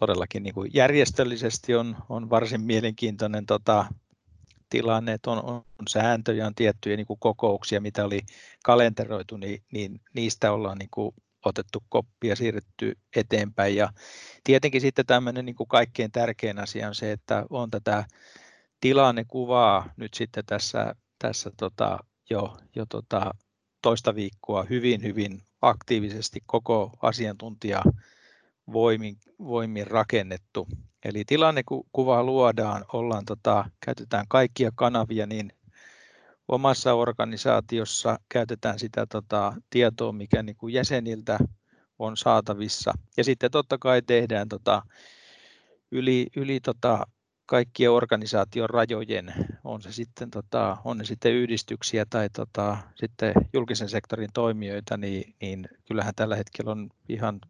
todellakin 0.00 0.42
niin 0.42 0.54
kuin 0.54 0.70
järjestöllisesti 0.74 1.74
on, 1.74 1.96
on 2.08 2.30
varsin 2.30 2.60
mielenkiintoinen 2.60 3.46
tota, 3.46 3.86
tilanne, 4.70 5.12
että 5.12 5.30
on, 5.30 5.44
on 5.44 5.64
sääntöjä, 5.88 6.46
on 6.46 6.54
tiettyjä 6.54 6.96
niin 6.96 7.06
kuin 7.06 7.20
kokouksia, 7.20 7.80
mitä 7.80 8.04
oli 8.04 8.20
kalenteroitu, 8.64 9.36
niin, 9.36 9.62
niin 9.72 10.00
niistä 10.14 10.52
ollaan 10.52 10.78
niin 10.78 10.90
kuin 10.90 11.14
otettu 11.44 11.82
koppia, 11.88 12.36
siirretty 12.36 12.98
eteenpäin. 13.16 13.76
Ja 13.76 13.92
tietenkin 14.44 14.80
sitten 14.80 15.06
tämmöinen 15.06 15.44
niin 15.44 15.56
kuin 15.56 15.68
kaikkein 15.68 16.12
tärkein 16.12 16.58
asia 16.58 16.88
on 16.88 16.94
se, 16.94 17.12
että 17.12 17.46
on 17.50 17.70
tätä 17.70 18.04
tilannekuvaa 18.80 19.92
nyt 19.96 20.14
sitten 20.14 20.44
tässä, 20.46 20.94
tässä 21.18 21.50
tota, 21.56 21.98
jo, 22.30 22.56
jo 22.76 22.86
tota, 22.86 23.34
toista 23.82 24.14
viikkoa 24.14 24.62
hyvin, 24.70 25.02
hyvin 25.02 25.42
aktiivisesti 25.62 26.40
koko 26.46 26.90
asiantuntija 27.02 27.82
voimin, 28.72 29.16
voimin 29.38 29.86
rakennettu. 29.86 30.68
Eli 31.04 31.24
tilannekuvaa 31.24 32.24
luodaan, 32.24 32.84
ollaan, 32.92 33.24
tota, 33.24 33.70
käytetään 33.86 34.24
kaikkia 34.28 34.70
kanavia 34.74 35.26
niin 35.26 35.52
omassa 36.48 36.94
organisaatiossa, 36.94 38.18
käytetään 38.28 38.78
sitä 38.78 39.06
tota, 39.06 39.52
tietoa, 39.70 40.12
mikä 40.12 40.42
niin 40.42 40.56
kuin 40.56 40.74
jäseniltä 40.74 41.38
on 41.98 42.16
saatavissa. 42.16 42.94
Ja 43.16 43.24
sitten 43.24 43.50
totta 43.50 43.78
kai 43.78 44.02
tehdään 44.02 44.48
tota, 44.48 44.82
yli, 45.90 46.26
yli 46.36 46.60
tota, 46.60 47.06
kaikkien 47.46 47.90
organisaation 47.90 48.70
rajojen, 48.70 49.34
on 49.64 49.82
se 49.82 49.92
sitten, 49.92 50.30
tota, 50.30 50.76
on 50.84 50.98
ne 50.98 51.04
sitten 51.04 51.32
yhdistyksiä 51.32 52.06
tai 52.10 52.30
tota, 52.30 52.76
sitten 52.94 53.34
julkisen 53.52 53.88
sektorin 53.88 54.30
toimijoita, 54.34 54.96
niin, 54.96 55.34
niin 55.40 55.68
kyllähän 55.84 56.14
tällä 56.16 56.36
hetkellä 56.36 56.70
on 56.70 56.90
ihan 57.08 57.40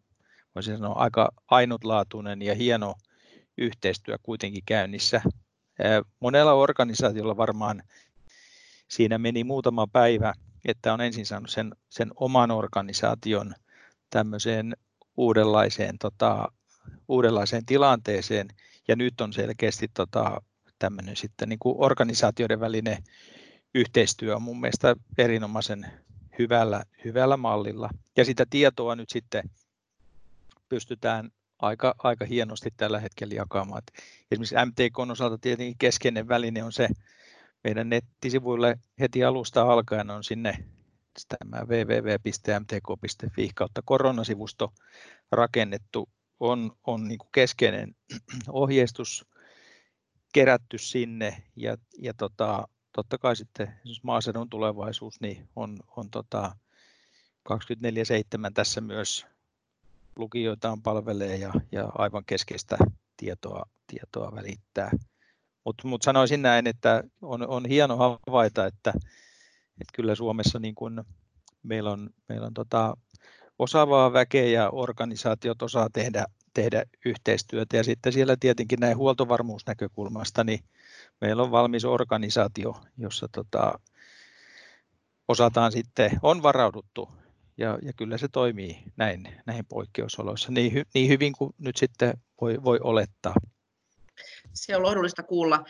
voisin 0.55 0.77
sanoa 0.77 0.93
aika 0.93 1.29
ainutlaatuinen 1.47 2.41
ja 2.41 2.55
hieno 2.55 2.95
yhteistyö 3.57 4.17
kuitenkin 4.23 4.63
käynnissä. 4.65 5.21
Monella 6.19 6.53
organisaatiolla 6.53 7.37
varmaan 7.37 7.83
siinä 8.87 9.17
meni 9.17 9.43
muutama 9.43 9.87
päivä, 9.87 10.33
että 10.65 10.93
on 10.93 11.01
ensin 11.01 11.25
saanut 11.25 11.49
sen, 11.49 11.75
sen 11.89 12.11
oman 12.15 12.51
organisaation 12.51 13.53
tämmöiseen 14.09 14.77
uudenlaiseen, 15.17 15.97
tota, 15.97 16.51
uudenlaiseen 17.07 17.65
tilanteeseen, 17.65 18.47
ja 18.87 18.95
nyt 18.95 19.21
on 19.21 19.33
selkeästi 19.33 19.87
tota, 19.93 20.41
tämmöinen 20.79 21.15
sitten 21.15 21.49
niin 21.49 21.59
kuin 21.59 21.75
organisaatioiden 21.77 22.59
välinen 22.59 23.03
yhteistyö 23.75 24.35
on 24.35 24.41
mun 24.41 24.59
mielestä 24.59 24.95
erinomaisen 25.17 25.85
hyvällä, 26.39 26.83
hyvällä 27.05 27.37
mallilla. 27.37 27.89
Ja 28.17 28.25
sitä 28.25 28.45
tietoa 28.49 28.95
nyt 28.95 29.09
sitten 29.09 29.49
pystytään 30.69 31.31
aika, 31.59 31.95
aika 31.97 32.25
hienosti 32.25 32.69
tällä 32.77 32.99
hetkellä 32.99 33.33
jakamaan. 33.33 33.81
Esimerkiksi 34.31 34.55
MTK 34.65 34.99
osalta 34.99 35.37
tietenkin 35.37 35.77
keskeinen 35.77 36.27
väline 36.27 36.63
on 36.63 36.71
se, 36.71 36.87
meidän 37.63 37.89
nettisivuille 37.89 38.79
heti 38.99 39.23
alusta 39.23 39.61
alkaen 39.61 40.09
on 40.09 40.23
sinne 40.23 40.65
tämä 41.27 41.65
www.mtk.fi 41.65 43.49
kautta 43.55 43.81
koronasivusto 43.85 44.73
rakennettu 45.31 46.09
on, 46.39 46.71
on 46.87 47.07
niin 47.07 47.17
kuin 47.17 47.29
keskeinen 47.31 47.95
ohjeistus 48.47 49.25
kerätty 50.33 50.77
sinne 50.77 51.43
ja, 51.55 51.77
ja 52.01 52.13
tota, 52.13 52.67
totta 52.91 53.17
kai 53.17 53.35
sitten 53.35 53.75
maaseudun 54.03 54.49
tulevaisuus 54.49 55.21
niin 55.21 55.49
on, 55.55 55.79
on 55.97 56.09
tota 56.09 56.55
24-7 57.49 57.53
tässä 58.53 58.81
myös 58.81 59.25
lukijoitaan 60.19 60.81
palvelee 60.81 61.35
ja, 61.35 61.53
ja 61.71 61.89
aivan 61.97 62.23
keskeistä 62.25 62.77
tietoa, 63.17 63.63
tietoa 63.87 64.35
välittää. 64.35 64.91
Mutta 65.65 65.87
mut 65.87 66.01
sanoisin 66.01 66.41
näin, 66.41 66.67
että 66.67 67.03
on, 67.21 67.47
on 67.47 67.65
hieno 67.65 67.97
havaita, 67.97 68.65
että, 68.65 68.93
että 69.81 69.93
kyllä 69.93 70.15
Suomessa 70.15 70.59
niin 70.59 70.75
kun 70.75 71.05
meillä 71.63 71.91
on, 71.91 72.09
meillä 72.29 72.47
on 72.47 72.53
tota 72.53 72.97
osaavaa 73.59 74.13
väkeä 74.13 74.45
ja 74.45 74.69
organisaatiot 74.69 75.61
osaa 75.61 75.89
tehdä, 75.93 76.25
tehdä 76.53 76.83
yhteistyötä. 77.05 77.77
Ja 77.77 77.83
sitten 77.83 78.13
siellä 78.13 78.35
tietenkin 78.39 78.79
näin 78.79 78.97
huoltovarmuusnäkökulmasta, 78.97 80.43
niin 80.43 80.59
meillä 81.21 81.43
on 81.43 81.51
valmis 81.51 81.85
organisaatio, 81.85 82.81
jossa 82.97 83.27
tota, 83.31 83.79
osataan 85.27 85.71
sitten, 85.71 86.11
on 86.21 86.43
varauduttu 86.43 87.09
ja, 87.59 87.79
ja 87.81 87.93
kyllä 87.93 88.17
se 88.17 88.27
toimii 88.27 88.83
näin, 88.97 89.27
näihin 89.45 89.65
poikkeusoloissa 89.65 90.51
niin, 90.51 90.73
hy, 90.73 90.83
niin 90.93 91.09
hyvin 91.09 91.33
kuin 91.37 91.53
nyt 91.57 91.75
sitten 91.75 92.13
voi, 92.41 92.63
voi 92.63 92.79
olettaa. 92.83 93.33
Se 94.53 94.75
on 94.75 94.83
lohdullista 94.83 95.23
kuulla. 95.23 95.63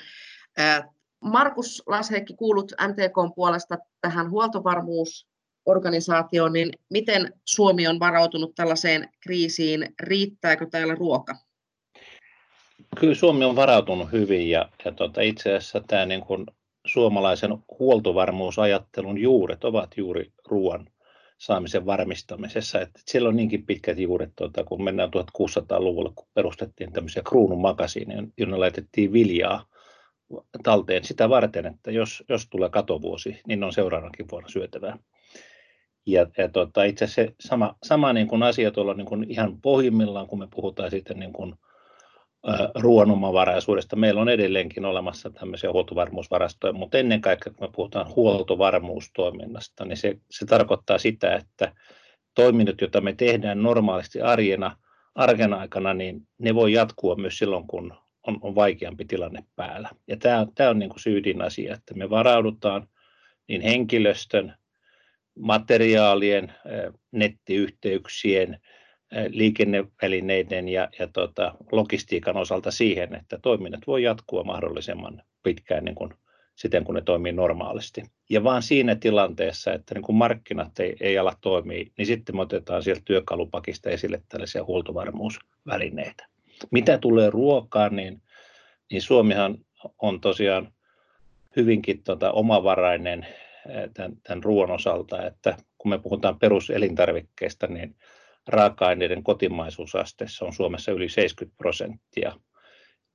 Markus 1.21 1.83
Lasheikki, 1.87 2.33
kuulut 2.33 2.71
MTK 2.71 3.35
puolesta 3.35 3.77
tähän 4.01 4.29
huoltovarmuusorganisaatioon, 4.29 6.53
niin 6.53 6.69
miten 6.89 7.33
Suomi 7.45 7.87
on 7.87 7.99
varautunut 7.99 8.55
tällaiseen 8.55 9.09
kriisiin? 9.19 9.93
Riittääkö 9.99 10.67
täällä 10.71 10.95
ruoka? 10.95 11.35
Kyllä 12.99 13.15
Suomi 13.15 13.45
on 13.45 13.55
varautunut 13.55 14.11
hyvin 14.11 14.49
ja, 14.49 14.69
ja 14.85 14.91
tuota, 14.91 15.21
itse 15.21 15.55
asiassa 15.55 15.81
tämä 15.87 16.05
niin 16.05 16.21
kuin 16.21 16.45
suomalaisen 16.85 17.57
huoltovarmuusajattelun 17.79 19.17
juuret 19.17 19.63
ovat 19.63 19.97
juuri 19.97 20.33
ruoan 20.45 20.87
saamisen 21.39 21.85
varmistamisessa. 21.85 22.81
Että 22.81 22.99
siellä 23.05 23.29
on 23.29 23.35
niinkin 23.35 23.65
pitkät 23.65 23.99
juuret, 23.99 24.31
tuota, 24.35 24.63
kun 24.63 24.83
mennään 24.83 25.09
1600-luvulla, 25.09 26.11
kun 26.15 26.27
perustettiin 26.33 26.93
tämmöisiä 26.93 27.23
kruunun 27.23 27.61
makasiineja, 27.61 28.23
jonne 28.37 28.57
laitettiin 28.57 29.13
viljaa 29.13 29.65
talteen 30.63 31.03
sitä 31.03 31.29
varten, 31.29 31.65
että 31.65 31.91
jos, 31.91 32.23
jos 32.29 32.47
tulee 32.49 32.69
katovuosi, 32.69 33.41
niin 33.47 33.63
on 33.63 33.73
seuraavankin 33.73 34.25
vuonna 34.31 34.49
syötävää. 34.49 34.97
Ja, 36.05 36.27
ja 36.37 36.49
tuota, 36.49 36.83
itse 36.83 37.05
asiassa 37.05 37.21
se 37.21 37.35
sama, 37.39 37.75
sama 37.83 38.13
niin 38.13 38.27
kuin 38.27 38.43
asia 38.43 38.71
tuolla 38.71 38.93
niin 38.93 39.07
kuin 39.07 39.25
ihan 39.29 39.61
pohjimmillaan, 39.61 40.27
kun 40.27 40.39
me 40.39 40.47
puhutaan 40.55 40.91
sitten 40.91 41.19
niin 41.19 41.33
kuin 41.33 41.55
ruoanomavaraisuudesta. 42.75 43.95
Meillä 43.95 44.21
on 44.21 44.29
edelleenkin 44.29 44.85
olemassa 44.85 45.29
tämmöisiä 45.29 45.71
huoltovarmuusvarastoja, 45.71 46.73
mutta 46.73 46.97
ennen 46.97 47.21
kaikkea 47.21 47.53
kun 47.53 47.67
me 47.67 47.71
puhutaan 47.75 48.15
huoltovarmuustoiminnasta, 48.15 49.85
niin 49.85 49.97
se, 49.97 50.17
se 50.31 50.45
tarkoittaa 50.45 50.97
sitä, 50.97 51.35
että 51.35 51.73
toiminnot, 52.35 52.81
joita 52.81 53.01
me 53.01 53.13
tehdään 53.13 53.63
normaalisti 53.63 54.21
arjena, 54.21 54.77
arken 55.15 55.53
aikana, 55.53 55.93
niin 55.93 56.27
ne 56.37 56.55
voi 56.55 56.73
jatkua 56.73 57.15
myös 57.15 57.37
silloin, 57.37 57.67
kun 57.67 57.93
on, 58.27 58.37
on 58.41 58.55
vaikeampi 58.55 59.05
tilanne 59.05 59.43
päällä. 59.55 59.89
Ja 60.07 60.17
tämä, 60.17 60.47
tämä 60.55 60.69
on 60.69 60.79
niin 60.79 60.89
kuin 60.89 60.99
syydin 60.99 61.41
asia, 61.41 61.73
että 61.73 61.93
me 61.93 62.09
varaudutaan 62.09 62.87
niin 63.47 63.61
henkilöstön, 63.61 64.55
materiaalien, 65.39 66.53
nettiyhteyksien, 67.11 68.59
liikennevälineiden 69.29 70.69
ja, 70.69 70.89
ja 70.99 71.07
tota, 71.07 71.55
logistiikan 71.71 72.37
osalta 72.37 72.71
siihen, 72.71 73.15
että 73.15 73.39
toiminnat 73.41 73.81
voi 73.87 74.03
jatkua 74.03 74.43
mahdollisimman 74.43 75.23
pitkään 75.43 75.85
niin 75.85 75.95
kuin, 75.95 76.13
siten, 76.55 76.83
kun 76.83 76.95
ne 76.95 77.01
toimii 77.01 77.31
normaalisti. 77.31 78.03
Ja 78.29 78.43
vaan 78.43 78.63
siinä 78.63 78.95
tilanteessa, 78.95 79.73
että 79.73 79.95
niin 79.95 80.03
kun 80.03 80.15
markkinat 80.15 80.79
ei, 80.79 80.95
ei 80.99 81.17
ala 81.17 81.33
toimia, 81.41 81.85
niin 81.97 82.05
sitten 82.05 82.35
me 82.35 82.41
otetaan 82.41 82.83
sieltä 82.83 83.01
työkalupakista 83.05 83.89
esille 83.89 84.21
tällaisia 84.29 84.63
huoltovarmuusvälineitä. 84.63 86.27
Mitä 86.71 86.97
tulee 86.97 87.29
ruokaan, 87.29 87.95
niin, 87.95 88.21
niin 88.91 89.01
Suomihan 89.01 89.57
on 90.01 90.21
tosiaan 90.21 90.73
hyvinkin 91.55 92.03
tota, 92.03 92.31
omavarainen 92.31 93.27
tämän, 93.93 94.11
tämän 94.23 94.43
ruoan 94.43 94.71
osalta, 94.71 95.25
että 95.25 95.57
kun 95.77 95.89
me 95.89 95.99
puhutaan 95.99 96.39
peruselintarvikkeista, 96.39 97.67
niin 97.67 97.95
raaka-aineiden 98.47 99.23
kotimaisuusasteessa 99.23 100.45
on 100.45 100.53
Suomessa 100.53 100.91
yli 100.91 101.09
70 101.09 101.57
prosenttia. 101.57 102.33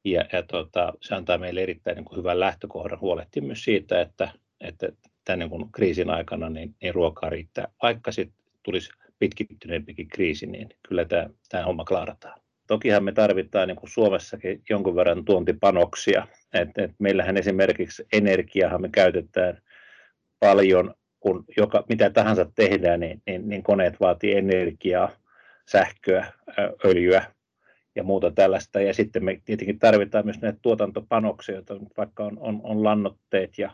Ja, 0.05 0.25
ja 0.33 0.43
tota, 0.43 0.93
se 1.01 1.15
antaa 1.15 1.39
meille 1.39 1.63
erittäin 1.63 1.97
niin 1.97 2.05
kuin 2.05 2.19
hyvän 2.19 2.41
lähtökohdan 2.41 3.01
huolehtia 3.01 3.43
myös 3.43 3.65
siitä, 3.65 4.01
että, 4.01 4.31
että 4.61 4.89
tämän 5.25 5.39
niin 5.39 5.51
kuin 5.51 5.73
kriisin 5.73 6.11
aikana 6.11 6.51
niin, 6.51 6.75
niin 6.83 6.95
ruokaa 6.95 7.31
riittää. 7.31 7.69
Vaikka 7.83 8.13
sitten 8.13 8.45
tulisi 8.63 8.91
pitkittyneempikin 9.19 10.09
kriisi, 10.09 10.47
niin 10.47 10.69
kyllä 10.89 11.05
tämä, 11.05 11.31
tämä 11.49 11.65
homma 11.65 11.85
klaarataan. 11.85 12.41
Tokihan 12.67 13.05
me 13.05 13.13
tarvitaan 13.13 13.69
niin 13.69 13.77
kuin 13.77 13.91
Suomessakin 13.91 14.63
jonkun 14.71 14.97
verran 14.97 15.25
tuontipanoksia. 15.25 16.27
Et, 16.53 16.69
et 16.79 16.91
meillähän 16.99 17.37
esimerkiksi 17.37 18.07
energiahan 18.13 18.81
me 18.81 18.89
käytetään 18.89 19.63
paljon, 20.41 20.95
kun 21.25 21.45
joka, 21.57 21.85
mitä 21.89 22.11
tahansa 22.11 22.47
tehdään, 22.55 23.01
niin, 23.01 23.23
niin, 23.27 23.49
niin 23.49 23.63
koneet 23.63 24.01
vaatii 24.01 24.37
energiaa 24.37 25.11
sähköä, 25.67 26.33
öljyä 26.85 27.25
ja 27.95 28.03
muuta 28.03 28.31
tällaista. 28.31 28.81
Ja 28.81 28.95
sitten 28.95 29.25
me 29.25 29.41
tietenkin 29.45 29.79
tarvitaan 29.79 30.25
myös 30.25 30.41
näitä 30.41 30.59
tuotantopanoksia, 30.63 31.55
joita 31.55 31.77
vaikka 31.97 32.25
on, 32.25 32.39
on, 32.39 32.61
on 32.63 32.85
lannotteet 32.85 33.59
ja, 33.59 33.71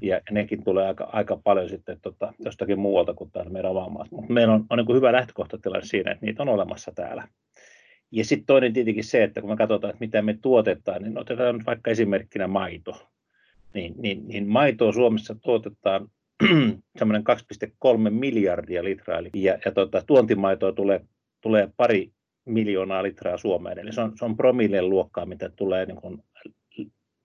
ja 0.00 0.20
nekin 0.30 0.64
tulee 0.64 0.86
aika, 0.86 1.04
aika 1.12 1.36
paljon 1.44 1.68
sitten 1.68 1.98
tota, 2.02 2.32
jostakin 2.38 2.78
muualta 2.78 3.14
kuin 3.14 3.30
täällä 3.30 3.50
meidän 3.50 3.70
omaa 3.70 3.88
maassa. 3.88 4.16
Mutta 4.16 4.32
meillä 4.32 4.54
on, 4.54 4.66
on 4.70 4.78
niin 4.78 4.96
hyvä 4.96 5.12
lähtökohtatilanne 5.12 5.86
siinä, 5.86 6.10
että 6.10 6.26
niitä 6.26 6.42
on 6.42 6.48
olemassa 6.48 6.92
täällä. 6.94 7.28
Ja 8.10 8.24
sitten 8.24 8.46
toinen 8.46 8.72
tietenkin 8.72 9.04
se, 9.04 9.22
että 9.22 9.40
kun 9.40 9.50
me 9.50 9.56
katsotaan, 9.56 9.90
että 9.90 10.04
mitä 10.04 10.22
me 10.22 10.38
tuotetaan, 10.42 11.02
niin 11.02 11.18
otetaan 11.18 11.54
nyt 11.54 11.66
vaikka 11.66 11.90
esimerkkinä 11.90 12.46
maito. 12.46 13.08
Niin, 13.74 13.94
niin, 13.96 14.28
niin 14.28 14.48
maitoa 14.48 14.92
Suomessa 14.92 15.34
tuotetaan 15.34 16.08
semmoinen 16.98 17.24
2,3 18.04 18.10
miljardia 18.10 18.84
litraa, 18.84 19.20
ja, 19.34 19.58
ja 19.64 19.72
tota, 19.72 20.02
tuontimaitoa 20.06 20.72
tulee, 20.72 21.00
tulee 21.40 21.68
pari 21.76 22.12
miljoonaa 22.44 23.02
litraa 23.02 23.36
Suomeen, 23.36 23.78
eli 23.78 23.92
se 23.92 24.00
on, 24.00 24.12
se 24.18 24.24
on 24.24 24.36
promilleen 24.36 24.90
luokkaa, 24.90 25.26
mitä 25.26 25.48
tulee 25.56 25.86
niin 25.86 25.96
kuin, 25.96 26.22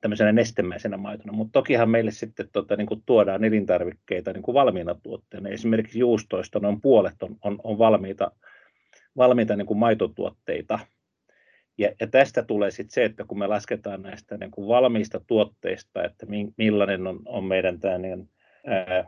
tämmöisenä 0.02 0.32
nestemäisenä 0.32 0.98
maitona, 0.98 1.34
mutta 1.34 1.52
tokihan 1.52 1.90
meille 1.90 2.12
sitten 2.12 2.50
tota, 2.52 2.76
niin 2.76 2.88
kuin 2.88 3.04
tuodaan 3.06 3.44
elintarvikkeita 3.44 4.34
niin 4.34 4.44
kuin 4.44 4.54
valmiina 4.54 4.96
tuotteina. 4.96 5.50
Esimerkiksi 5.50 6.00
juustoista 6.00 6.60
noin 6.60 6.82
puolet 6.82 7.24
on, 7.24 7.36
on, 7.42 7.60
on 7.64 7.78
valmiita, 7.78 8.32
valmiita 9.18 9.56
niin 9.56 9.66
kuin 9.66 9.78
maitotuotteita. 9.78 10.80
Ja, 11.78 11.92
ja 12.00 12.08
tästä 12.08 12.44
tulee 12.44 12.72
sitten 12.72 12.94
se, 12.94 13.06
että 13.06 13.26
kun 13.28 13.40
me 13.40 13.48
lasketaan 13.48 14.02
näistä 14.02 14.38
niin 14.38 14.52
kuin 14.52 14.68
valmiista 14.68 15.22
tuotteista, 15.28 16.04
että 16.04 16.26
millainen 16.58 17.08
on, 17.08 17.20
on 17.26 17.44
meidän 17.44 17.80
tämä 17.80 17.98
niin, 17.98 18.30
ää, 18.68 19.06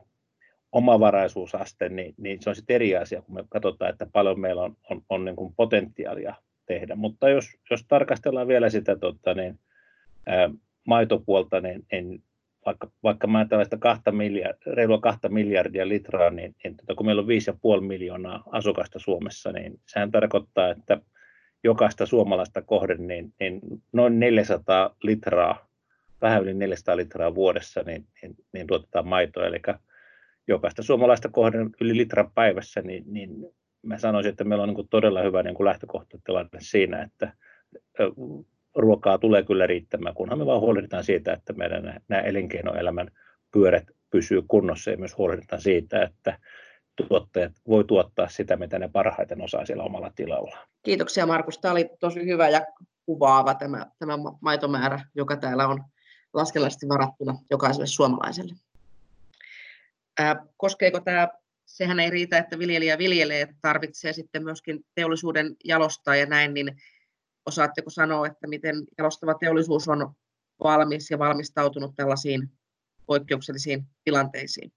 omavaraisuusaste, 0.71 1.89
niin, 1.89 2.13
niin 2.17 2.41
se 2.41 2.49
on 2.49 2.55
sitten 2.55 2.75
eri 2.75 2.95
asia, 2.95 3.21
kun 3.21 3.35
me 3.35 3.43
katsotaan, 3.49 3.91
että 3.91 4.07
paljon 4.13 4.39
meillä 4.39 4.61
on, 4.61 4.77
on, 4.89 5.01
on 5.09 5.25
niin 5.25 5.35
kuin 5.35 5.53
potentiaalia 5.55 6.35
tehdä. 6.65 6.95
Mutta 6.95 7.29
jos, 7.29 7.45
jos 7.71 7.85
tarkastellaan 7.87 8.47
vielä 8.47 8.69
sitä 8.69 8.95
tota, 8.95 9.33
niin, 9.33 9.59
ää, 10.25 10.49
maitopuolta, 10.87 11.61
niin, 11.61 11.85
niin 11.91 12.23
vaikka, 12.65 12.91
vaikka 13.03 13.27
mä 13.27 13.45
tällaista 13.45 13.77
kahta 13.77 14.11
miljardia, 14.11 14.73
reilua 14.73 14.99
kahta 14.99 15.29
miljardia 15.29 15.87
litraa, 15.87 16.29
niin, 16.29 16.55
niin 16.63 16.77
tota, 16.77 16.95
kun 16.95 17.05
meillä 17.05 17.21
on 17.21 17.27
5,5 17.77 17.81
miljoonaa 17.81 18.43
asukasta 18.51 18.99
Suomessa, 18.99 19.51
niin 19.51 19.79
sehän 19.85 20.11
tarkoittaa, 20.11 20.69
että 20.69 21.01
jokaista 21.63 22.05
suomalaista 22.05 22.61
kohden 22.61 23.07
niin, 23.07 23.33
niin 23.39 23.61
noin 23.93 24.19
400 24.19 24.95
litraa, 25.03 25.68
vähän 26.21 26.43
yli 26.43 26.53
400 26.53 26.97
litraa 26.97 27.35
vuodessa, 27.35 27.83
niin, 27.85 28.07
niin, 28.21 28.35
niin 28.53 28.67
tuotetaan 28.67 29.07
maitoa. 29.07 29.45
Eli 29.45 29.61
jokaista 30.47 30.83
suomalaista 30.83 31.29
kohden 31.29 31.69
yli 31.81 31.97
litra 31.97 32.31
päivässä, 32.35 32.81
niin, 32.81 33.03
niin 33.07 33.31
mä 33.81 33.97
sanoisin, 33.97 34.29
että 34.29 34.43
meillä 34.43 34.63
on 34.63 34.73
niin 34.73 34.87
todella 34.89 35.21
hyvä 35.21 35.43
niin 35.43 35.65
lähtökohtatilanne 35.65 36.59
siinä, 36.59 37.03
että 37.03 37.33
ruokaa 38.75 39.17
tulee 39.17 39.43
kyllä 39.43 39.67
riittämään, 39.67 40.15
kunhan 40.15 40.37
me 40.37 40.45
vaan 40.45 40.61
huolehditaan 40.61 41.03
siitä, 41.03 41.33
että 41.33 41.53
meidän 41.53 42.01
nämä 42.07 42.21
elinkeinoelämän 42.21 43.11
pyörät 43.51 43.83
pysyy 44.09 44.43
kunnossa 44.47 44.91
ja 44.91 44.97
myös 44.97 45.17
huolehditaan 45.17 45.61
siitä, 45.61 46.03
että 46.03 46.39
tuottajat 47.07 47.51
voi 47.67 47.83
tuottaa 47.83 48.27
sitä, 48.27 48.55
mitä 48.55 48.79
ne 48.79 48.89
parhaiten 48.93 49.41
osaa 49.41 49.65
siellä 49.65 49.83
omalla 49.83 50.11
tilalla. 50.15 50.57
Kiitoksia 50.83 51.25
Markus. 51.25 51.57
Tämä 51.57 51.71
oli 51.71 51.89
tosi 51.99 52.25
hyvä 52.25 52.49
ja 52.49 52.61
kuvaava 53.05 53.53
tämä, 53.53 53.85
tämä 53.99 54.13
maitomäärä, 54.41 55.01
joka 55.15 55.37
täällä 55.37 55.67
on 55.67 55.83
laskennallisesti 56.33 56.89
varattuna 56.89 57.35
jokaiselle 57.49 57.87
suomalaiselle. 57.87 58.53
Ää, 60.19 60.45
koskeeko 60.57 60.99
tämä, 60.99 61.27
sehän 61.65 61.99
ei 61.99 62.09
riitä, 62.09 62.37
että 62.37 62.59
viljelijä 62.59 62.97
viljelee, 62.97 63.47
tarvitsee 63.61 64.13
sitten 64.13 64.43
myöskin 64.43 64.85
teollisuuden 64.95 65.55
jalostaa 65.65 66.15
ja 66.15 66.25
näin, 66.25 66.53
niin 66.53 66.75
osaatteko 67.45 67.89
sanoa, 67.89 68.27
että 68.27 68.47
miten 68.47 68.75
jalostava 68.97 69.33
teollisuus 69.33 69.87
on 69.87 70.11
valmis 70.63 71.11
ja 71.11 71.19
valmistautunut 71.19 71.95
tällaisiin 71.95 72.49
poikkeuksellisiin 73.05 73.83
tilanteisiin? 74.03 74.71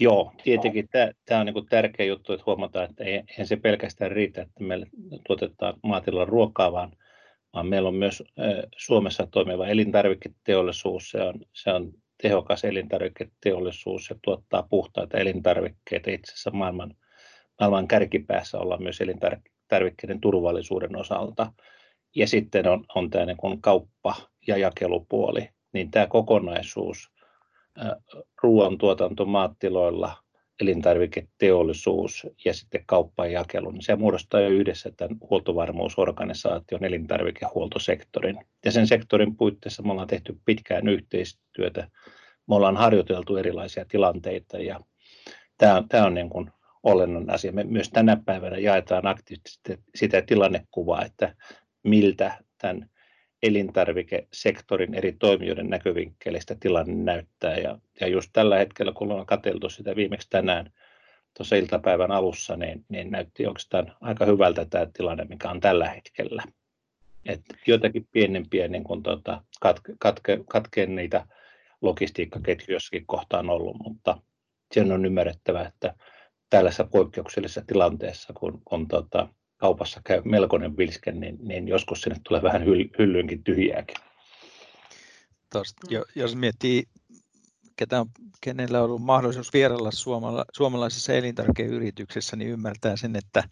Joo, 0.00 0.32
tietenkin 0.44 0.88
tämä, 0.88 1.10
tämä 1.24 1.40
on 1.40 1.46
niin 1.46 1.66
tärkeä 1.68 2.06
juttu, 2.06 2.32
että 2.32 2.44
huomataan, 2.46 2.90
että 2.90 3.04
ei, 3.04 3.22
ei 3.38 3.46
se 3.46 3.56
pelkästään 3.56 4.12
riitä, 4.12 4.42
että 4.42 4.64
meille 4.64 4.86
tuotetaan 5.26 5.74
maatilalla 5.82 6.24
ruokaa, 6.24 6.72
vaan, 6.72 6.96
vaan 7.56 7.66
meillä 7.66 7.88
on 7.88 7.94
myös 7.94 8.22
Suomessa 8.76 9.26
toimiva 9.30 9.66
elintarviketeollisuus. 9.66 11.10
Se 11.10 11.22
on, 11.22 11.34
se 11.52 11.72
on 11.72 11.92
tehokas 12.22 12.64
elintarviketeollisuus 12.64 14.10
ja 14.10 14.16
tuottaa 14.22 14.66
puhtaita 14.70 15.18
elintarvikkeita. 15.18 16.10
Itse 16.10 16.32
asiassa 16.32 16.50
maailman, 16.50 16.94
maailman 17.60 17.88
kärkipäässä 17.88 18.58
ollaan 18.58 18.82
myös 18.82 19.00
elintarvikkeiden 19.00 20.20
turvallisuuden 20.20 20.96
osalta. 20.96 21.52
Ja 22.16 22.26
sitten 22.26 22.68
on, 22.68 22.84
on 22.94 23.10
tämä 23.10 23.26
niin 23.26 23.60
kauppa- 23.60 24.28
ja 24.46 24.56
jakelupuoli. 24.56 25.48
Niin 25.72 25.90
tämä 25.90 26.06
kokonaisuus, 26.06 27.10
ruoantuotanto 28.42 29.24
maatiloilla, 29.24 30.16
elintarviketeollisuus 30.60 32.26
ja 32.44 32.54
sitten 32.54 32.82
kauppa 32.86 33.26
ja 33.26 33.32
jakelu, 33.32 33.70
niin 33.70 33.82
se 33.82 33.96
muodostaa 33.96 34.40
jo 34.40 34.48
yhdessä 34.48 34.90
tämän 34.96 35.16
huoltovarmuusorganisaation 35.30 36.84
elintarvikehuoltosektorin. 36.84 38.38
Ja 38.64 38.72
sen 38.72 38.86
sektorin 38.86 39.36
puitteissa 39.36 39.82
me 39.82 39.92
ollaan 39.92 40.08
tehty 40.08 40.38
pitkään 40.44 40.88
yhteistyötä. 40.88 41.88
Me 42.48 42.54
ollaan 42.54 42.76
harjoiteltu 42.76 43.36
erilaisia 43.36 43.84
tilanteita 43.88 44.58
ja 44.58 44.80
tämä, 45.58 45.82
tämä 45.88 46.06
on 46.06 46.14
niin 46.14 46.30
kuin 46.30 46.50
olennainen 46.82 47.34
asia. 47.34 47.52
Me 47.52 47.64
myös 47.64 47.90
tänä 47.90 48.16
päivänä 48.24 48.58
jaetaan 48.58 49.06
aktiivisesti 49.06 49.78
sitä 49.94 50.22
tilannekuvaa, 50.22 51.04
että 51.04 51.34
miltä 51.82 52.38
tämän 52.58 52.90
elintarvikesektorin 53.42 54.94
eri 54.94 55.12
toimijoiden 55.12 55.70
näkövinkkelistä 55.70 56.56
tilanne 56.60 56.94
näyttää. 56.94 57.56
Ja, 57.56 57.78
ja 58.00 58.08
just 58.08 58.30
tällä 58.32 58.58
hetkellä, 58.58 58.92
kun 58.92 59.10
ollaan 59.12 59.26
katseltu 59.26 59.70
sitä 59.70 59.96
viimeksi 59.96 60.30
tänään 60.30 60.72
tuossa 61.36 61.56
iltapäivän 61.56 62.10
alussa, 62.10 62.56
niin, 62.56 62.84
niin 62.88 63.10
näytti 63.10 63.46
oikeastaan 63.46 63.96
aika 64.00 64.24
hyvältä 64.24 64.64
tämä 64.64 64.86
tilanne, 64.92 65.24
mikä 65.24 65.50
on 65.50 65.60
tällä 65.60 65.88
hetkellä. 65.88 66.42
Et 67.26 67.40
joitakin 67.66 68.08
pienempiä 68.12 68.68
niin 68.68 68.84
kun 68.84 69.02
tuota, 69.02 69.42
katke, 69.60 69.92
katke, 69.98 70.38
katkenneita 70.48 71.26
logistiikkaketjuissakin 71.82 73.06
kohtaan 73.06 73.50
ollut, 73.50 73.76
mutta 73.78 74.18
sen 74.74 74.92
on 74.92 75.06
ymmärrettävä, 75.06 75.62
että 75.62 75.94
tällaisessa 76.50 76.84
poikkeuksellisessa 76.84 77.62
tilanteessa, 77.66 78.32
kun, 78.32 78.62
kun 78.64 78.88
tuota, 78.88 79.28
kaupassa 79.56 80.00
käy 80.04 80.22
melkoinen 80.24 80.76
vilske, 80.76 81.12
niin, 81.12 81.38
niin 81.40 81.68
joskus 81.68 82.00
sinne 82.00 82.16
tulee 82.28 82.42
vähän 82.42 82.64
hyllyynkin 82.98 83.44
tyhjääkin. 83.44 83.96
Tosta, 85.52 85.86
jos 86.14 86.36
miettii, 86.36 86.84
ketä 87.76 88.00
on, 88.00 88.06
kenellä 88.40 88.78
on 88.78 88.84
ollut 88.84 89.02
mahdollisuus 89.02 89.52
vierailla 89.52 89.90
suomala, 89.90 90.44
suomalaisessa 90.52 91.12
elintarvikeyrityksessä, 91.12 92.36
niin 92.36 92.50
ymmärtää 92.50 92.96
sen, 92.96 93.16
että 93.16 93.44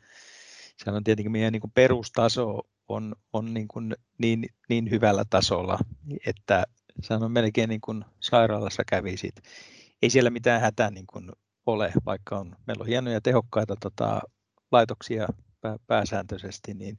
se 0.84 0.90
on 0.90 1.04
tietenkin 1.04 1.32
meidän 1.32 1.52
niin 1.52 1.60
kuin 1.60 1.72
perustaso 1.74 2.60
on, 2.88 3.14
on 3.32 3.54
niin, 3.54 3.68
kuin 3.68 3.94
niin, 4.18 4.46
niin 4.68 4.90
hyvällä 4.90 5.24
tasolla, 5.30 5.78
että 6.26 6.64
se 7.02 7.14
on 7.14 7.32
melkein 7.32 7.68
niin 7.68 7.80
kuin 7.80 8.04
sairaalassa 8.20 8.82
kävisit. 8.88 9.34
Ei 10.02 10.10
siellä 10.10 10.30
mitään 10.30 10.60
hätää 10.60 10.90
niin 10.90 11.06
kuin 11.06 11.32
ole, 11.66 11.92
vaikka 12.06 12.38
on, 12.38 12.56
meillä 12.66 12.82
on 12.82 12.88
hienoja 12.88 13.20
tehokkaita 13.20 13.76
tota, 13.80 14.20
laitoksia 14.72 15.28
pääsääntöisesti, 15.86 16.74
niin 16.74 16.96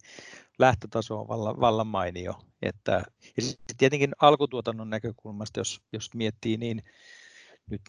lähtötaso 0.60 1.20
on 1.20 1.28
vallan, 1.28 1.60
vallan 1.60 1.88
mainio. 1.88 2.40
Että, 2.62 3.04
ja 3.38 3.44
tietenkin 3.78 4.12
alkutuotannon 4.22 4.90
näkökulmasta, 4.90 5.60
jos, 5.60 5.82
jos 5.94 6.14
miettii, 6.14 6.58
niin 6.58 6.84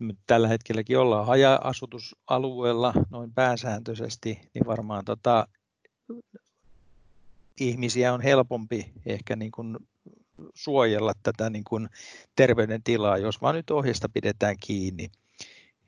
nyt 0.00 0.18
tällä 0.26 0.48
hetkelläkin 0.48 0.98
ollaan 0.98 1.26
haja-asutusalueella 1.26 2.92
noin 3.10 3.32
pääsääntöisesti, 3.32 4.50
niin 4.54 4.66
varmaan 4.66 5.04
tota, 5.04 5.48
ihmisiä 7.60 8.14
on 8.14 8.20
helpompi 8.20 8.92
ehkä 9.06 9.36
niin 9.36 9.52
kuin 9.52 9.76
suojella 10.54 11.12
tätä 11.22 11.50
niin 11.50 11.64
kuin 11.64 11.88
terveydentilaa, 12.36 13.18
jos 13.18 13.42
vaan 13.42 13.54
nyt 13.54 13.70
ohjesta 13.70 14.08
pidetään 14.08 14.56
kiinni. 14.60 15.10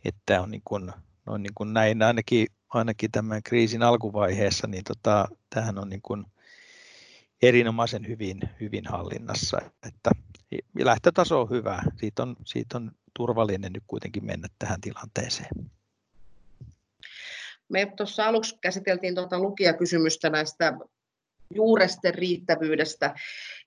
Että 0.05 0.43
on 0.43 0.51
niin 0.51 0.63
kuin, 0.65 0.93
noin 1.27 1.43
niin 1.43 1.55
kuin 1.55 1.73
näin 1.73 2.03
ainakin 2.03 2.47
ainakin 2.69 3.11
tämän 3.11 3.43
kriisin 3.43 3.83
alkuvaiheessa, 3.83 4.67
niin 4.67 4.85
tota, 4.85 5.29
tähän 5.51 5.79
on 5.79 5.89
niin 5.89 6.03
kuin 6.03 6.25
erinomaisen 7.43 8.09
hyvin, 8.09 8.41
hyvin 8.61 8.87
hallinnassa. 8.87 9.59
Että 9.87 10.11
lähtötaso 10.79 11.41
on 11.41 11.51
hyvä, 11.51 11.83
siitä 11.97 12.23
on, 12.23 12.37
siitä 12.45 12.77
on 12.77 12.93
turvallinen 13.15 13.73
nyt 13.73 13.85
kuitenkin 13.87 14.25
mennä 14.25 14.49
tähän 14.59 14.81
tilanteeseen. 14.81 15.71
Me 17.69 17.93
tuossa 17.97 18.27
aluksi 18.27 18.59
käsiteltiin 18.61 19.15
tuota 19.15 19.39
lukijakysymystä 19.39 20.31
näistä 20.31 20.79
juuresten 21.55 22.15
riittävyydestä, 22.15 23.15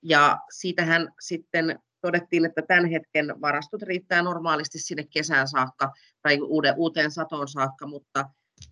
ja 0.02 0.38
siitähän 0.52 1.14
sitten 1.20 1.80
todettiin, 2.02 2.46
että 2.46 2.62
tämän 2.62 2.86
hetken 2.86 3.42
varastot 3.42 3.82
riittää 3.82 4.22
normaalisti 4.22 4.80
sinne 4.80 5.08
kesään 5.10 5.48
saakka 5.48 5.92
tai 6.22 6.38
uuteen 6.76 7.12
satoon 7.12 7.48
saakka, 7.48 7.88
mutta 7.88 8.30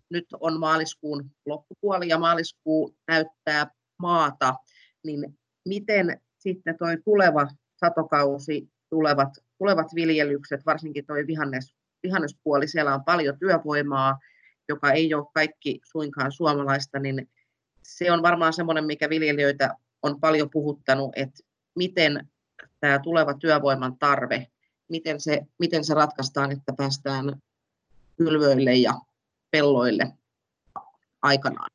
nyt 0.10 0.26
on 0.40 0.60
maaliskuun 0.60 1.32
loppupuoli 1.46 2.08
ja 2.08 2.20
maaliskuu 2.20 2.96
näyttää 3.08 3.72
maata 3.98 4.56
niin 5.04 5.40
miten 5.66 6.22
sitten 6.38 6.78
tuo 6.78 6.88
tuleva 7.06 7.48
satokausi, 7.78 8.70
tulevat, 8.90 9.30
tulevat 9.58 9.88
viljelykset, 9.96 10.66
varsinkin 10.66 11.06
tuo 11.06 11.16
vihannes, 11.28 11.74
vihannespuoli, 12.04 12.68
siellä 12.68 12.94
on 12.94 13.04
paljon 13.04 13.40
työvoimaa, 13.40 14.20
joka 14.70 14.92
ei 14.92 15.14
ole 15.14 15.26
kaikki 15.34 15.80
suinkaan 15.84 16.32
suomalaista, 16.32 17.00
niin 17.00 17.30
se 17.84 18.12
on 18.12 18.22
varmaan 18.22 18.54
semmoinen, 18.54 18.86
mikä 18.86 19.10
viljelijöitä 19.10 19.76
on 20.04 20.20
paljon 20.20 20.50
puhuttanut, 20.50 21.12
että 21.16 21.44
miten 21.76 22.30
tämä 22.80 23.00
tuleva 23.00 23.34
työvoiman 23.34 23.98
tarve, 23.98 24.48
miten 24.90 25.20
se, 25.20 25.42
miten 25.60 25.84
se 25.84 25.94
ratkaistaan, 25.94 26.52
että 26.52 26.74
päästään 26.78 27.42
kylvöille 28.18 28.74
ja 28.74 28.94
pelloille 29.52 30.14
aikanaan. 31.22 31.70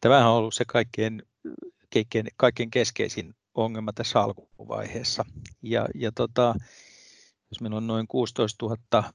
Tämä 0.00 0.28
on 0.28 0.36
ollut 0.36 0.54
se 0.54 0.64
kaikkein, 0.64 1.22
kaikkein, 1.94 2.26
kaikkein 2.36 2.70
keskeisin 2.70 3.34
ongelma 3.54 3.92
tässä 3.92 4.20
alkuvaiheessa. 4.20 5.24
Ja, 5.62 5.88
ja 5.94 6.12
tota, 6.12 6.54
jos 7.50 7.60
meillä 7.60 7.76
on 7.76 7.86
noin 7.86 8.06
16 8.08 8.66
000, 8.66 9.12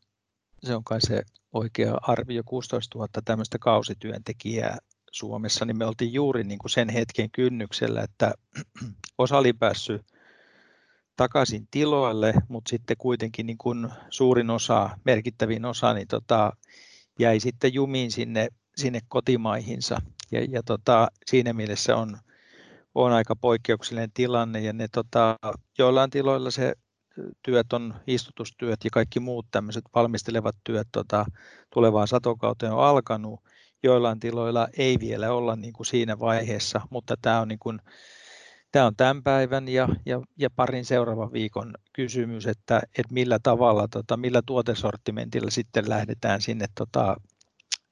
se 0.63 0.75
on 0.75 0.83
kai 0.83 1.01
se 1.01 1.23
oikea 1.53 1.97
arvio, 2.01 2.43
16 2.45 2.97
000 2.97 3.10
tämmöistä 3.25 3.57
kausityöntekijää 3.60 4.77
Suomessa, 5.12 5.65
niin 5.65 5.77
me 5.77 5.86
oltiin 5.86 6.13
juuri 6.13 6.43
niin 6.43 6.60
kuin 6.60 6.71
sen 6.71 6.89
hetken 6.89 7.31
kynnyksellä, 7.31 8.01
että 8.01 8.33
osa 9.17 9.38
oli 9.38 9.53
päässyt 9.53 10.01
takaisin 11.15 11.67
tiloille, 11.71 12.33
mutta 12.47 12.69
sitten 12.69 12.97
kuitenkin 12.97 13.45
niin 13.45 13.57
kuin 13.57 13.89
suurin 14.10 14.49
osa, 14.49 14.89
merkittävin 15.03 15.65
osa, 15.65 15.93
niin 15.93 16.07
tota, 16.07 16.53
jäi 17.19 17.39
sitten 17.39 17.73
jumiin 17.73 18.12
sinne, 18.12 18.47
sinne 18.75 18.99
kotimaihinsa. 19.08 20.01
Ja, 20.32 20.43
ja 20.49 20.63
tota, 20.63 21.08
siinä 21.25 21.53
mielessä 21.53 21.95
on, 21.95 22.17
on 22.95 23.12
aika 23.12 23.36
poikkeuksellinen 23.36 24.12
tilanne 24.13 24.60
ja 24.60 24.73
ne 24.73 24.88
tota, 24.88 25.36
joillain 25.77 26.10
tiloilla 26.10 26.51
se 26.51 26.73
työt 27.43 27.73
on 27.73 27.95
istutustyöt 28.08 28.80
ja 28.84 28.89
kaikki 28.93 29.19
muut 29.19 29.45
tämmöiset 29.51 29.84
valmistelevat 29.95 30.56
työt 30.63 30.88
tota, 30.91 31.25
tulevaan 31.73 32.08
satokauteen 32.08 32.73
on 32.73 32.84
alkanut. 32.84 33.39
Joillain 33.84 34.19
tiloilla 34.19 34.67
ei 34.77 34.99
vielä 34.99 35.34
olla 35.34 35.56
niin 35.56 35.73
kuin 35.73 35.88
siinä 35.88 36.19
vaiheessa, 36.19 36.82
mutta 36.89 37.15
tämä 37.21 37.39
on, 37.39 37.47
niin 37.47 37.60
kuin, 37.60 37.80
tämä 38.71 38.86
on 38.86 38.95
tämän 38.95 39.23
päivän 39.23 39.67
ja, 39.67 39.89
ja, 40.06 40.21
ja 40.38 40.49
parin 40.49 40.86
seuraavan 40.86 41.34
viikon 41.34 41.73
kysymys, 41.93 42.47
että, 42.47 42.82
että 42.97 43.13
millä 43.13 43.39
tavalla, 43.43 43.88
tota, 43.88 44.17
millä 44.17 44.41
tuotesortimentilla 44.45 45.49
sitten 45.51 45.89
lähdetään 45.89 46.41
sinne 46.41 46.65
tota, 46.75 47.17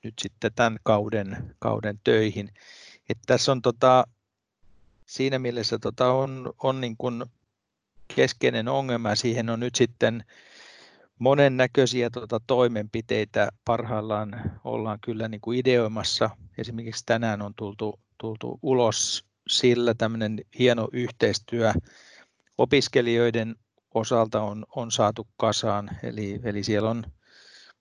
nyt 0.04 0.14
sitten 0.22 0.52
tämän 0.56 0.78
kauden, 0.84 1.56
kauden 1.60 2.00
töihin. 2.04 2.50
että 3.10 3.24
tässä 3.26 3.52
on 3.52 3.62
tota, 3.62 4.08
siinä 5.06 5.40
mielessä 5.40 5.80
tota, 5.80 6.12
on, 6.12 6.54
on 6.64 6.82
niin 6.82 6.98
kuin 6.98 7.26
keskeinen 8.16 8.68
ongelma 8.68 9.16
siihen 9.16 9.50
on 9.50 9.60
nyt 9.60 9.76
sitten 9.76 10.24
monennäköisiä 11.20 12.10
tuota, 12.10 12.42
toimenpiteitä 12.48 13.50
parhaillaan 13.66 14.52
ollaan 14.64 15.00
kyllä 15.00 15.28
niin 15.28 15.42
kuin 15.42 15.60
ideoimassa. 15.60 16.30
Esimerkiksi 16.58 17.04
tänään 17.06 17.42
on 17.42 17.54
tultu, 17.56 18.00
tultu 18.18 18.60
ulos 18.62 19.26
sillä 19.48 19.94
tämmöinen 19.94 20.42
hieno 20.60 20.88
yhteistyö 20.94 21.74
opiskelijoiden 22.58 23.56
osalta 23.94 24.42
on, 24.42 24.66
on 24.76 24.92
saatu 24.92 25.28
kasaan, 25.38 25.90
eli, 26.04 26.40
eli 26.44 26.64
siellä 26.64 26.90
on 26.90 27.04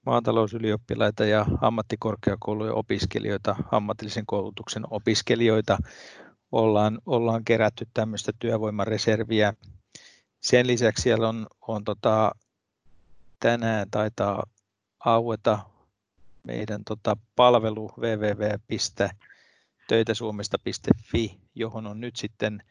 maatalousylioppilaita 0.07 1.25
ja 1.25 1.47
ammattikorkeakoulujen 1.61 2.75
opiskelijoita, 2.75 3.57
ammatillisen 3.73 4.27
koulutuksen 4.27 4.85
opiskelijoita 4.91 5.79
ollaan, 6.53 6.99
ollaan 7.07 7.45
kerätty 7.45 7.89
tämmöistä 7.95 8.33
työvoimareserviä. 8.39 9.55
Sen 10.41 10.67
lisäksi 10.67 11.03
siellä 11.03 11.29
on, 11.29 11.47
on 11.61 11.85
tota, 11.85 12.33
tänään 13.41 13.91
taitaa 13.91 14.43
aueta 15.05 15.59
meidän 16.47 16.85
tota 16.85 17.17
palvelu 17.37 17.93
www.töitäsuomesta.fi, 19.85 21.41
johon 21.55 21.87
on 21.87 22.01
nyt 22.01 22.17
sitten 22.17 22.63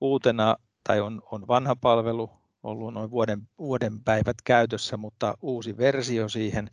uutena, 0.00 0.56
tai 0.84 1.00
on, 1.00 1.22
on 1.30 1.48
vanha 1.48 1.76
palvelu, 1.76 2.30
ollut 2.62 2.94
noin 2.94 3.10
vuoden, 3.10 3.48
vuoden 3.58 4.04
päivät 4.04 4.36
käytössä, 4.44 4.96
mutta 4.96 5.34
uusi 5.42 5.76
versio 5.76 6.28
siihen 6.28 6.70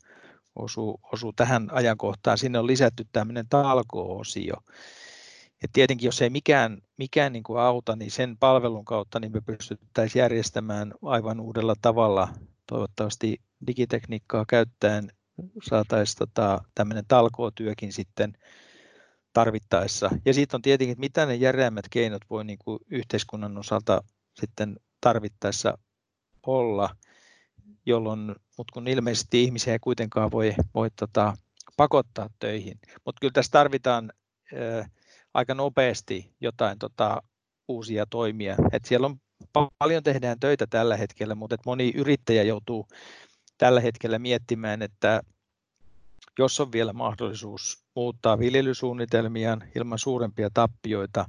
osuu, 0.55 0.99
osuu 1.13 1.33
tähän 1.33 1.69
ajankohtaan. 1.71 2.37
Sinne 2.37 2.59
on 2.59 2.67
lisätty 2.67 3.07
tämmöinen 3.11 3.45
talko-osio. 3.49 4.55
Ja 5.61 5.67
tietenkin 5.73 6.07
jos 6.07 6.21
ei 6.21 6.29
mikään, 6.29 6.81
mikään 6.97 7.33
niin 7.33 7.43
kuin 7.43 7.59
auta, 7.59 7.95
niin 7.95 8.11
sen 8.11 8.37
palvelun 8.37 8.85
kautta 8.85 9.19
niin 9.19 9.31
me 9.31 9.41
pystyttäisiin 9.41 10.19
järjestämään 10.19 10.93
aivan 11.01 11.39
uudella 11.39 11.75
tavalla 11.81 12.27
toivottavasti 12.67 13.41
digitekniikkaa 13.67 14.45
käyttäen 14.47 15.11
saataisiin 15.63 16.17
tota, 16.17 16.61
tämmöinen 16.75 17.05
talkootyökin 17.07 17.93
sitten 17.93 18.37
tarvittaessa. 19.35 20.09
Ja 20.25 20.33
sitten 20.33 20.57
on 20.57 20.61
tietenkin, 20.61 20.91
että 20.91 20.99
mitä 20.99 21.25
ne 21.25 21.35
järeämmät 21.35 21.85
keinot 21.89 22.21
voi 22.29 22.45
niin 22.45 22.57
kuin 22.59 22.79
yhteiskunnan 22.89 23.57
osalta 23.57 24.01
sitten 24.39 24.75
tarvittaessa 25.01 25.77
olla, 26.47 26.95
jolloin, 27.85 28.35
mutta 28.57 28.71
kun 28.73 28.87
ilmeisesti 28.87 29.43
ihmisiä 29.43 29.73
ei 29.73 29.79
kuitenkaan 29.79 30.31
voi, 30.31 30.55
voi 30.73 30.89
tota, 30.99 31.37
pakottaa 31.77 32.29
töihin. 32.39 32.79
Mutta 33.05 33.19
kyllä 33.21 33.31
tässä 33.31 33.51
tarvitaan 33.51 34.11
ää, 34.53 34.89
aika 35.33 35.53
nopeasti 35.53 36.35
jotain 36.41 36.79
tota, 36.79 37.21
uusia 37.67 38.05
toimia. 38.05 38.55
Et 38.71 38.85
siellä 38.85 39.07
on 39.07 39.17
paljon 39.77 40.03
tehdään 40.03 40.39
töitä 40.39 40.67
tällä 40.69 40.97
hetkellä, 40.97 41.35
mutta 41.35 41.55
moni 41.65 41.91
yrittäjä 41.95 42.43
joutuu 42.43 42.87
tällä 43.57 43.81
hetkellä 43.81 44.19
miettimään, 44.19 44.81
että 44.81 45.21
jos 46.39 46.59
on 46.59 46.71
vielä 46.71 46.93
mahdollisuus 46.93 47.85
muuttaa 47.95 48.39
viljelysuunnitelmiaan 48.39 49.63
ilman 49.75 49.99
suurempia 49.99 50.49
tappioita, 50.53 51.25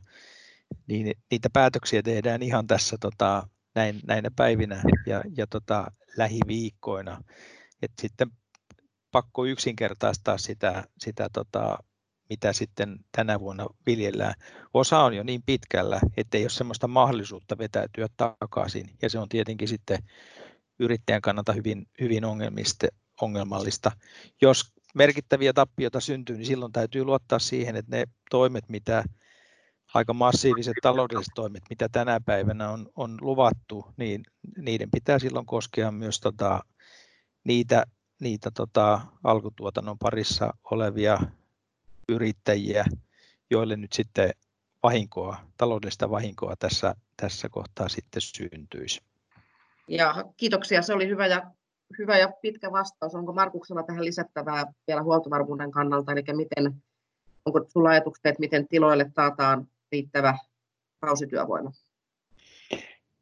niin 0.86 1.14
niitä 1.30 1.50
päätöksiä 1.52 2.02
tehdään 2.02 2.42
ihan 2.42 2.66
tässä 2.66 2.96
tota, 3.00 3.48
näin, 3.74 4.00
näinä 4.06 4.30
päivinä 4.36 4.82
ja, 5.06 5.22
ja 5.36 5.46
tota, 5.46 5.92
lähiviikkoina. 6.16 7.24
Et 7.82 7.92
sitten 8.00 8.30
pakko 9.10 9.44
yksinkertaistaa 9.44 10.38
sitä, 10.38 10.84
sitä 10.98 11.28
tota, 11.32 11.78
mitä 12.30 12.52
sitten 12.52 12.96
tänä 13.16 13.40
vuonna 13.40 13.66
viljellään. 13.86 14.34
Osa 14.74 14.98
on 14.98 15.14
jo 15.14 15.22
niin 15.22 15.42
pitkällä, 15.46 16.00
että 16.16 16.38
ei 16.38 16.44
ole 16.44 16.50
sellaista 16.50 16.88
mahdollisuutta 16.88 17.58
vetäytyä 17.58 18.06
takaisin, 18.16 18.90
ja 19.02 19.10
se 19.10 19.18
on 19.18 19.28
tietenkin 19.28 19.68
sitten 19.68 19.98
yrittäjän 20.78 21.22
kannalta 21.22 21.52
hyvin, 21.52 21.86
hyvin 22.00 22.22
ongelmallista. 23.20 23.92
Jos 24.42 24.75
merkittäviä 24.96 25.52
tappioita 25.52 26.00
syntyy, 26.00 26.36
niin 26.36 26.46
silloin 26.46 26.72
täytyy 26.72 27.04
luottaa 27.04 27.38
siihen, 27.38 27.76
että 27.76 27.96
ne 27.96 28.04
toimet, 28.30 28.68
mitä 28.68 29.04
aika 29.94 30.12
massiiviset 30.12 30.74
taloudelliset 30.82 31.32
toimet, 31.34 31.62
mitä 31.70 31.88
tänä 31.88 32.20
päivänä 32.20 32.70
on, 32.70 32.88
on 32.96 33.18
luvattu, 33.20 33.86
niin 33.96 34.22
niiden 34.56 34.90
pitää 34.90 35.18
silloin 35.18 35.46
koskea 35.46 35.90
myös 35.90 36.20
tota, 36.20 36.60
niitä, 37.44 37.86
niitä 38.20 38.50
tota, 38.50 39.00
alkutuotannon 39.24 39.98
parissa 39.98 40.54
olevia 40.70 41.18
yrittäjiä, 42.08 42.84
joille 43.50 43.76
nyt 43.76 43.92
sitten 43.92 44.30
vahinkoa, 44.82 45.36
taloudellista 45.56 46.10
vahinkoa 46.10 46.56
tässä, 46.58 46.94
tässä 47.16 47.48
kohtaa 47.48 47.88
sitten 47.88 48.22
syntyisi. 48.22 49.00
Ja 49.88 50.24
kiitoksia, 50.36 50.82
se 50.82 50.94
oli 50.94 51.08
hyvä 51.08 51.26
ja, 51.26 51.50
hyvä 51.98 52.18
ja 52.18 52.32
pitkä 52.42 52.72
vastaus. 52.72 53.14
Onko 53.14 53.32
Markuksella 53.32 53.82
tähän 53.82 54.04
lisättävää 54.04 54.72
vielä 54.86 55.02
huoltovarmuuden 55.02 55.70
kannalta, 55.70 56.12
eli 56.12 56.22
miten, 56.32 56.74
onko 57.44 57.64
sinulla 57.68 57.90
ajatuksia, 57.90 58.28
että 58.28 58.40
miten 58.40 58.68
tiloille 58.68 59.10
taataan 59.14 59.68
riittävä 59.92 60.38
kausityövoima? 61.00 61.70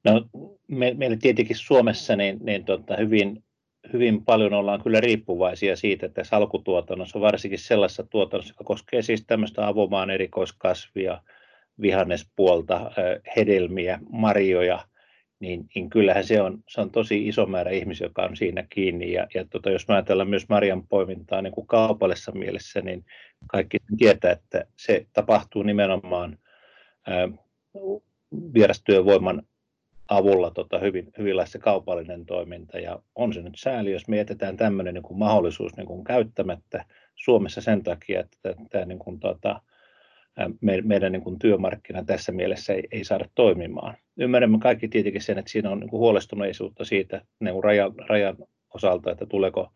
No, 0.05 0.29
me, 0.69 0.95
meillä 0.95 1.17
tietenkin 1.21 1.57
Suomessa 1.57 2.17
niin, 2.17 2.39
niin 2.43 2.65
tota, 2.65 2.97
hyvin 2.97 3.45
hyvin 3.93 4.25
paljon 4.25 4.55
ollaan 4.55 4.83
kyllä 4.83 5.01
riippuvaisia 5.01 5.77
siitä, 5.77 6.07
että 6.07 6.23
tässä 6.23 6.37
alkutuotannossa, 6.37 7.21
varsinkin 7.21 7.59
sellaisessa 7.59 8.03
tuotannossa, 8.11 8.53
joka 8.53 8.65
koskee 8.65 9.03
siis 9.03 9.25
tämmöistä 9.27 9.69
avomaan 9.69 10.11
erikoiskasvia, 10.11 11.23
vihannespuolta, 11.81 12.91
hedelmiä, 13.37 13.99
marjoja, 14.11 14.85
niin, 15.45 15.69
niin 15.75 15.91
kyllähän 15.91 16.25
se 16.25 16.41
on, 16.41 16.63
se 16.69 16.81
on 16.81 16.91
tosi 16.91 17.29
iso 17.29 17.47
määrä 17.47 17.71
ihmisiä, 17.71 18.07
joka 18.07 18.23
on 18.23 18.37
siinä 18.37 18.67
kiinni. 18.71 19.13
Ja, 19.13 19.27
ja 19.35 19.45
tota, 19.51 19.71
jos 19.71 19.89
mä 19.89 19.95
ajatellaan 19.95 20.31
myös 20.31 20.49
marjan 20.49 20.87
poimintaa 20.87 21.43
niin 21.43 21.53
kuin 21.53 21.67
kaupallisessa 21.67 22.33
mielessä, 22.33 22.81
niin 22.81 23.05
kaikki 23.47 23.79
tietää, 23.99 24.33
että 24.33 24.65
se 24.77 25.07
tapahtuu 25.13 25.63
nimenomaan 25.63 26.39
ää, 27.07 27.29
vierastyövoiman 28.55 29.43
avulla 30.09 30.51
tota, 30.51 30.79
hyvin, 30.79 31.13
hyvin 31.19 31.35
se 31.45 31.59
kaupallinen 31.59 32.27
toiminta. 32.27 32.79
Ja 32.79 32.99
on 33.15 33.33
se 33.33 33.43
nyt 33.43 33.55
sääli, 33.57 33.93
jos 33.93 34.09
me 34.09 34.17
jätetään 34.17 34.57
tämmöinen 34.57 34.95
niin 34.95 35.19
mahdollisuus 35.19 35.77
niin 35.77 35.87
kuin 35.87 36.05
käyttämättä 36.05 36.85
Suomessa 37.15 37.61
sen 37.61 37.83
takia, 37.83 38.21
että 38.21 38.55
tämä 38.71 38.85
niin 38.85 38.99
kuin, 38.99 39.21
tota, 39.21 39.61
meidän 40.85 41.13
niin 41.13 41.23
kuin 41.23 41.39
työmarkkina 41.39 42.05
tässä 42.05 42.33
mielessä 42.33 42.73
ei, 42.75 42.89
ei 42.93 43.05
saada 43.05 43.29
toimimaan. 43.35 43.95
Ymmärrämme 44.17 44.59
kaikki 44.59 44.89
tietenkin 44.89 45.23
sen, 45.23 45.39
että 45.39 45.51
siinä 45.51 45.71
on 45.71 45.81
niin 45.81 45.91
kuin 45.91 46.01
huolestuneisuutta 46.01 46.85
siitä 46.85 47.25
niin 47.41 47.53
kuin 47.53 47.65
rajan, 47.65 47.93
rajan 48.09 48.37
osalta, 48.75 49.11
että 49.11 49.27
tuleeko 49.27 49.73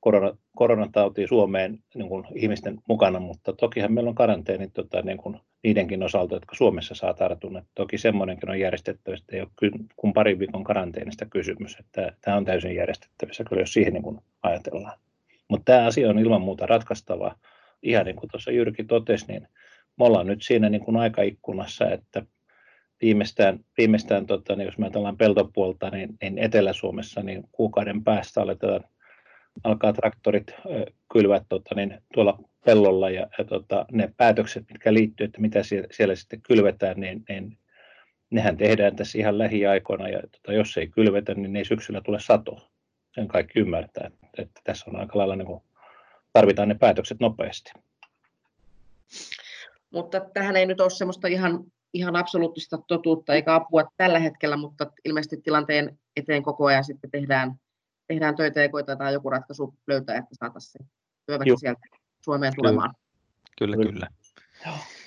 korona, 0.00 0.36
koronatauti 0.56 1.26
Suomeen 1.26 1.78
niin 1.94 2.08
kuin 2.08 2.24
ihmisten 2.34 2.78
mukana, 2.88 3.20
mutta 3.20 3.52
tokihan 3.52 3.92
meillä 3.92 4.08
on 4.08 4.14
karanteeni 4.14 4.68
tota, 4.70 5.02
niin 5.02 5.18
kuin 5.18 5.40
niidenkin 5.62 6.02
osalta, 6.02 6.34
jotka 6.34 6.54
Suomessa 6.56 6.94
saa 6.94 7.14
tartunnan. 7.14 7.66
Toki 7.74 7.98
semmoinenkin 7.98 8.50
on 8.50 8.60
järjestettävissä, 8.60 9.24
että 9.24 9.36
ei 9.36 9.42
ole 9.42 9.80
kuin 9.96 10.12
parin 10.12 10.38
viikon 10.38 10.64
karanteenista 10.64 11.26
kysymys. 11.26 11.76
Että 11.80 12.12
tämä 12.20 12.36
on 12.36 12.44
täysin 12.44 12.74
järjestettävissä, 12.74 13.44
kyllä 13.44 13.62
jos 13.62 13.72
siihen 13.72 13.92
niin 13.92 14.02
kuin 14.02 14.18
ajatellaan. 14.42 14.98
Mutta 15.48 15.72
tämä 15.72 15.86
asia 15.86 16.10
on 16.10 16.18
ilman 16.18 16.42
muuta 16.42 16.66
ratkaistava. 16.66 17.36
Ihan 17.82 18.06
niin 18.06 18.16
kuin 18.16 18.30
tuossa 18.30 18.50
Jyrki 18.50 18.84
totesi, 18.84 19.26
niin 19.28 19.48
me 19.98 20.04
ollaan 20.04 20.26
nyt 20.26 20.42
siinä 20.42 20.68
niin 20.68 20.84
kuin 20.84 20.96
aikaikkunassa, 20.96 21.90
että 21.90 22.26
viimeistään, 23.02 23.60
viimeistään 23.78 24.26
tota, 24.26 24.56
niin 24.56 24.66
jos 24.66 24.78
me 24.78 24.86
ajatellaan 24.86 25.16
peltopuolta, 25.16 25.90
niin, 25.90 26.18
niin 26.22 26.38
Etelä-Suomessa 26.38 27.22
niin 27.22 27.44
kuukauden 27.52 28.04
päästä 28.04 28.42
aletaan 28.42 28.84
alkaa 29.64 29.92
traktorit 29.92 30.54
kylvää 31.12 31.44
tota, 31.48 31.74
niin, 31.74 32.02
tuolla 32.14 32.38
pellolla 32.64 33.10
ja, 33.10 33.26
ja 33.38 33.44
tota, 33.44 33.86
ne 33.92 34.12
päätökset, 34.16 34.64
mitkä 34.68 34.94
liittyy, 34.94 35.24
että 35.24 35.40
mitä 35.40 35.62
siellä, 35.62 35.88
siellä 35.90 36.14
sitten 36.14 36.42
kylvetään, 36.42 37.00
niin, 37.00 37.24
niin 37.28 37.58
nehän 38.30 38.56
tehdään 38.56 38.96
tässä 38.96 39.18
ihan 39.18 39.38
lähiaikoina 39.38 40.08
ja 40.08 40.20
tota, 40.20 40.52
jos 40.52 40.76
ei 40.76 40.88
kylvetä, 40.88 41.34
niin 41.34 41.56
ei 41.56 41.64
syksyllä 41.64 42.00
tule 42.00 42.20
sato. 42.20 42.68
Sen 43.14 43.28
kaikki 43.28 43.60
ymmärtää, 43.60 44.06
että, 44.06 44.42
että 44.42 44.60
tässä 44.64 44.90
on 44.90 45.00
aika 45.00 45.18
lailla 45.18 45.36
niin 45.36 45.46
kuin, 45.46 45.62
tarvitaan 46.32 46.68
ne 46.68 46.74
päätökset 46.74 47.20
nopeasti. 47.20 47.72
Mutta 49.90 50.20
tähän 50.20 50.56
ei 50.56 50.66
nyt 50.66 50.80
ole 50.80 50.90
semmoista 50.90 51.28
ihan, 51.28 51.64
ihan 51.92 52.16
absoluuttista 52.16 52.78
totuutta 52.88 53.34
eikä 53.34 53.54
apua 53.54 53.84
tällä 53.96 54.18
hetkellä, 54.18 54.56
mutta 54.56 54.92
ilmeisesti 55.04 55.36
tilanteen 55.36 55.98
eteen 56.16 56.42
koko 56.42 56.66
ajan 56.66 56.84
sitten 56.84 57.10
tehdään, 57.10 57.54
tehdään 58.08 58.36
töitä 58.36 58.60
ja 58.60 58.68
koitetaan 58.68 59.12
joku 59.12 59.30
ratkaisu 59.30 59.74
löytää, 59.86 60.16
että 60.16 60.34
saataisiin 60.34 60.72
se 60.72 60.90
työväki 61.26 61.50
sieltä 61.56 61.80
Suomeen 62.24 62.52
tulemaan. 62.56 62.94
Kyllä, 63.58 63.76
kyllä. 63.76 64.08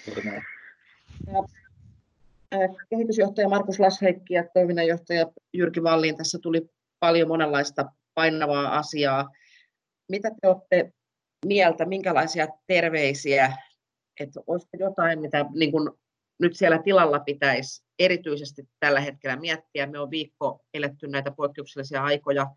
kyllä. 0.05 0.41
kehitysjohtaja 2.89 3.49
Markus 3.49 3.79
Lasheikki 3.79 4.33
ja 4.33 4.43
toiminnanjohtaja 4.53 5.25
Jyrki 5.53 5.83
Valliin. 5.83 6.17
Tässä 6.17 6.39
tuli 6.41 6.69
paljon 6.99 7.27
monenlaista 7.27 7.85
painavaa 8.13 8.77
asiaa. 8.77 9.29
Mitä 10.09 10.31
te 10.41 10.47
olette 10.47 10.93
mieltä, 11.45 11.85
minkälaisia 11.85 12.47
terveisiä, 12.67 13.53
että 14.19 14.39
olisiko 14.47 14.77
jotain, 14.79 15.21
mitä 15.21 15.45
niin 15.53 15.71
kuin 15.71 15.89
nyt 16.39 16.55
siellä 16.55 16.81
tilalla 16.83 17.19
pitäisi 17.19 17.83
erityisesti 17.99 18.69
tällä 18.79 18.99
hetkellä 18.99 19.35
miettiä. 19.35 19.87
Me 19.87 19.99
on 19.99 20.11
viikko 20.11 20.65
eletty 20.73 21.07
näitä 21.07 21.31
poikkeuksellisia 21.31 22.03
aikoja, 22.03 22.47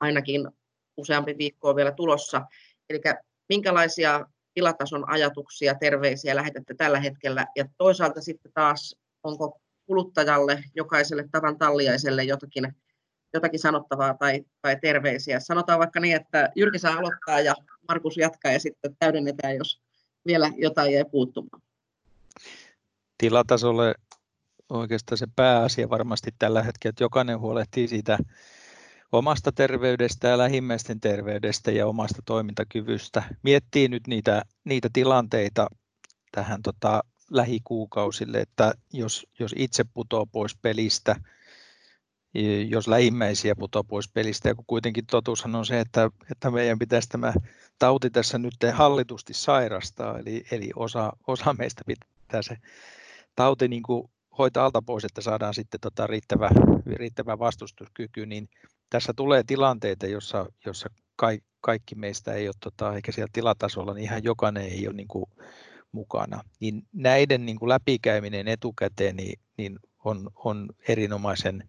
ainakin 0.00 0.48
useampi 0.96 1.38
viikko 1.38 1.68
on 1.68 1.76
vielä 1.76 1.92
tulossa. 1.92 2.46
Eli 2.90 3.00
minkälaisia 3.48 4.26
tilatason 4.54 5.10
ajatuksia, 5.10 5.74
terveisiä 5.74 6.36
lähetätte 6.36 6.74
tällä 6.74 7.00
hetkellä, 7.00 7.46
ja 7.56 7.64
toisaalta 7.78 8.20
sitten 8.20 8.52
taas, 8.52 8.96
onko 9.22 9.60
kuluttajalle, 9.86 10.64
jokaiselle 10.74 11.28
tavan 11.32 11.58
talliaiselle 11.58 12.24
jotakin, 12.24 12.76
jotakin 13.34 13.60
sanottavaa 13.60 14.14
tai, 14.14 14.44
tai 14.62 14.76
terveisiä. 14.80 15.40
Sanotaan 15.40 15.78
vaikka 15.78 16.00
niin, 16.00 16.16
että 16.16 16.50
Jyrki 16.56 16.78
saa 16.78 16.98
aloittaa 16.98 17.40
ja 17.40 17.54
Markus 17.88 18.16
jatkaa 18.16 18.52
ja 18.52 18.60
sitten 18.60 18.96
täydennetään, 18.98 19.56
jos 19.56 19.80
vielä 20.26 20.50
jotain 20.56 20.92
jäi 20.92 21.04
puuttumaan. 21.10 21.62
Tilatasolle 23.18 23.94
oikeastaan 24.70 25.18
se 25.18 25.26
pääasia 25.36 25.90
varmasti 25.90 26.30
tällä 26.38 26.62
hetkellä, 26.62 26.90
että 26.90 27.04
jokainen 27.04 27.40
huolehtii 27.40 27.88
siitä 27.88 28.18
omasta 29.12 29.52
terveydestä 29.52 30.28
ja 30.28 30.38
lähimmäisten 30.38 31.00
terveydestä 31.00 31.70
ja 31.70 31.86
omasta 31.86 32.22
toimintakyvystä. 32.24 33.22
Miettii 33.42 33.88
nyt 33.88 34.06
niitä, 34.06 34.42
niitä 34.64 34.88
tilanteita 34.92 35.66
tähän 36.32 36.62
tota, 36.62 37.04
lähikuukausille, 37.30 38.40
että 38.40 38.72
jos, 38.92 39.26
jos 39.38 39.54
itse 39.56 39.84
putoo 39.94 40.26
pois 40.26 40.56
pelistä, 40.62 41.16
jos 42.68 42.88
lähimmäisiä 42.88 43.54
putoo 43.56 43.84
pois 43.84 44.08
pelistä, 44.08 44.48
ja 44.48 44.54
kun 44.54 44.64
kuitenkin 44.66 45.06
totuushan 45.06 45.54
on 45.54 45.66
se, 45.66 45.80
että, 45.80 46.10
että 46.30 46.50
meidän 46.50 46.78
pitäisi 46.78 47.08
tämä 47.08 47.32
tauti 47.78 48.10
tässä 48.10 48.38
nyt 48.38 48.54
hallitusti 48.72 49.34
sairastaa, 49.34 50.18
eli, 50.18 50.44
eli 50.50 50.70
osa, 50.76 51.12
osa 51.26 51.54
meistä 51.58 51.82
pitää 51.86 52.42
se 52.42 52.56
tauti 53.38 53.68
niin 53.68 53.82
kuin 53.82 54.10
hoitaa 54.38 54.64
alta 54.64 54.82
pois, 54.82 55.04
että 55.04 55.20
saadaan 55.20 55.54
sitten 55.54 55.80
tota 55.80 56.06
riittävä, 56.06 56.50
riittävä 56.86 57.38
vastustuskyky, 57.38 58.26
niin 58.26 58.48
tässä 58.90 59.12
tulee 59.16 59.42
tilanteita, 59.46 60.06
jossa, 60.06 60.46
jossa 60.66 60.90
kaikki, 61.16 61.48
kaikki 61.60 61.94
meistä 61.94 62.32
ei 62.32 62.48
ole, 62.48 62.54
tota, 62.60 62.94
eikä 62.94 63.12
siellä 63.12 63.30
tilatasolla, 63.32 63.94
niin 63.94 64.04
ihan 64.04 64.24
jokainen 64.24 64.62
ei 64.62 64.86
ole 64.86 64.96
niin 64.96 65.08
kuin 65.08 65.24
mukana. 65.92 66.40
Niin 66.60 66.82
näiden 66.92 67.46
niin 67.46 67.58
kuin 67.58 67.68
läpikäyminen 67.68 68.48
etukäteen 68.48 69.16
niin, 69.16 69.40
niin 69.56 69.78
on, 70.04 70.30
on 70.34 70.68
erinomaisen 70.88 71.68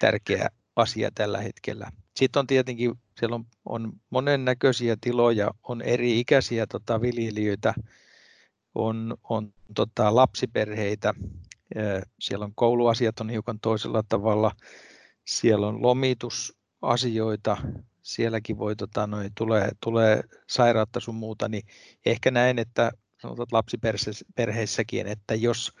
tärkeä 0.00 0.48
asia 0.76 1.10
tällä 1.14 1.40
hetkellä. 1.40 1.90
Sitten 2.16 2.40
on 2.40 2.46
tietenkin, 2.46 2.94
siellä 3.20 3.34
on, 3.34 3.44
on 3.64 3.92
monennäköisiä 4.10 4.96
tiloja, 5.00 5.50
on 5.62 5.82
eri 5.82 6.20
ikäisiä 6.20 6.66
tota, 6.66 7.00
viljelijöitä, 7.00 7.74
on, 8.74 9.16
on 9.22 9.52
tota, 9.74 10.14
lapsiperheitä, 10.14 11.14
siellä 12.20 12.44
on 12.44 12.52
kouluasiat 12.54 13.20
on 13.20 13.30
hiukan 13.30 13.60
toisella 13.60 14.02
tavalla, 14.08 14.52
siellä 15.24 15.66
on 15.66 15.82
lomitusasioita, 15.82 17.56
sielläkin 18.02 18.58
voi, 18.58 18.76
tota, 18.76 19.06
noi, 19.06 19.30
tulee, 19.34 19.70
tulee 19.82 20.22
sairautta 20.48 21.00
sun 21.00 21.14
muuta, 21.14 21.48
niin 21.48 21.62
ehkä 22.06 22.30
näin, 22.30 22.58
että 22.58 22.92
sanotaan 23.22 23.46
lapsiperheissäkin, 23.52 25.06
että 25.06 25.34
jos 25.34 25.72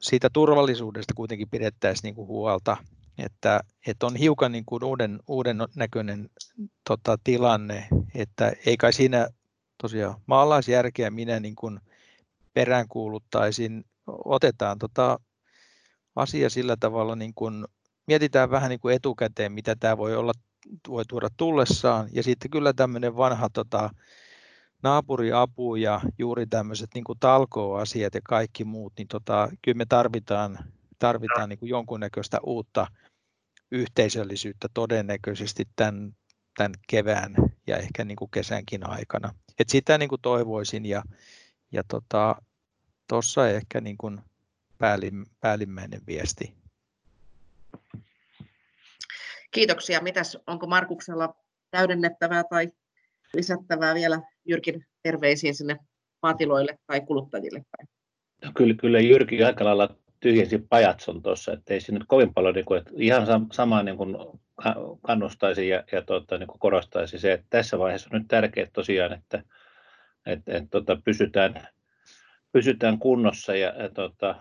siitä 0.00 0.30
turvallisuudesta 0.32 1.14
kuitenkin 1.14 1.50
pidettäisiin 1.50 2.02
niin 2.02 2.14
kuin 2.14 2.28
huolta, 2.28 2.76
että, 3.18 3.60
että 3.86 4.06
on 4.06 4.16
hiukan 4.16 4.52
niin 4.52 4.64
kuin 4.64 4.84
uuden, 4.84 5.20
uuden 5.26 5.56
näköinen 5.76 6.30
tota, 6.88 7.18
tilanne, 7.24 7.88
että 8.14 8.52
ei 8.66 8.76
kai 8.76 8.92
siinä 8.92 9.28
tosiaan 9.80 10.20
maalaisjärkeä 10.26 11.10
minä 11.10 11.40
niin 11.40 11.54
kuin 11.56 11.80
peräänkuuluttaisin, 12.54 13.84
otetaan 14.24 14.78
tota 14.78 15.20
asia 16.16 16.50
sillä 16.50 16.76
tavalla 16.80 17.16
niin 17.16 17.34
kuin 17.34 17.64
mietitään 18.06 18.50
vähän 18.50 18.70
niin 18.70 18.80
kuin 18.80 18.94
etukäteen, 18.94 19.52
mitä 19.52 19.76
tämä 19.80 19.98
voi 19.98 20.16
olla, 20.16 20.32
voi 20.88 21.04
tuoda 21.08 21.28
tullessaan. 21.36 22.08
Ja 22.12 22.22
sitten 22.22 22.50
kyllä 22.50 22.72
tämmöinen 22.72 23.16
vanha 23.16 23.48
tota, 23.52 23.90
naapuriapu 24.82 25.76
ja 25.76 26.00
juuri 26.18 26.46
tämmöiset 26.46 26.90
niin 26.94 27.04
talkoasiat 27.20 28.14
ja 28.14 28.20
kaikki 28.24 28.64
muut, 28.64 28.92
niin 28.98 29.08
tota, 29.08 29.48
kyllä 29.62 29.76
me 29.76 29.86
tarvitaan, 29.88 30.58
tarvitaan 30.98 31.48
niin 31.48 31.58
kuin 31.58 31.70
jonkunnäköistä 31.70 32.38
uutta 32.42 32.86
yhteisöllisyyttä 33.70 34.68
todennäköisesti 34.74 35.68
tämän, 35.76 36.16
tämän 36.60 36.74
kevään 36.88 37.34
ja 37.66 37.76
ehkä 37.76 38.04
niin 38.04 38.16
kuin 38.16 38.30
kesänkin 38.30 38.90
aikana. 38.90 39.34
Et 39.58 39.68
sitä 39.68 39.98
niin 39.98 40.08
kuin 40.08 40.20
toivoisin 40.20 40.86
ja, 40.86 41.02
ja 41.72 41.82
tuossa 43.08 43.40
tota, 43.40 43.48
ehkä 43.48 43.80
niin 43.80 43.98
kuin 43.98 44.20
päällim, 44.78 45.26
päällimmäinen 45.40 46.00
viesti. 46.06 46.54
Kiitoksia. 49.50 50.00
Mitäs, 50.00 50.38
onko 50.46 50.66
Markuksella 50.66 51.34
täydennettävää 51.70 52.44
tai 52.50 52.68
lisättävää 53.34 53.94
vielä 53.94 54.20
Jyrkin 54.44 54.86
terveisiin 55.02 55.54
sinne 55.54 55.76
maatiloille 56.22 56.78
tai 56.86 57.00
kuluttajille? 57.00 57.64
No, 58.44 58.52
kyllä, 58.54 58.74
kyllä 58.74 59.00
Jyrki 59.00 59.44
aika 59.44 59.64
lailla 59.64 59.96
tyhjensi 60.20 60.58
pajatson 60.58 61.22
tuossa, 61.22 61.52
että 61.52 61.74
ei 61.74 61.80
siinä 61.80 62.04
kovin 62.08 62.34
paljon, 62.34 62.54
niin 62.54 62.64
kuin, 62.64 62.78
että 62.78 62.90
ihan 62.96 63.26
sama 63.52 63.82
niin 63.82 63.96
kuin 63.96 64.16
kannustaisi 65.02 65.68
ja, 65.68 65.84
ja 65.92 66.02
tuota, 66.02 66.38
niin 66.38 66.46
kuin 66.46 66.58
korostaisi 66.58 67.18
se, 67.18 67.32
että 67.32 67.46
tässä 67.50 67.78
vaiheessa 67.78 68.08
on 68.12 68.18
nyt 68.18 68.28
tärkeää 68.28 68.68
tosiaan, 68.72 69.12
että, 69.12 69.42
että, 70.26 70.56
että 70.56 70.78
että 70.78 70.96
pysytään 71.04 71.68
pysytään 72.52 72.98
kunnossa 72.98 73.56
ja, 73.56 73.74
ja 73.82 73.88
tota, 73.88 74.34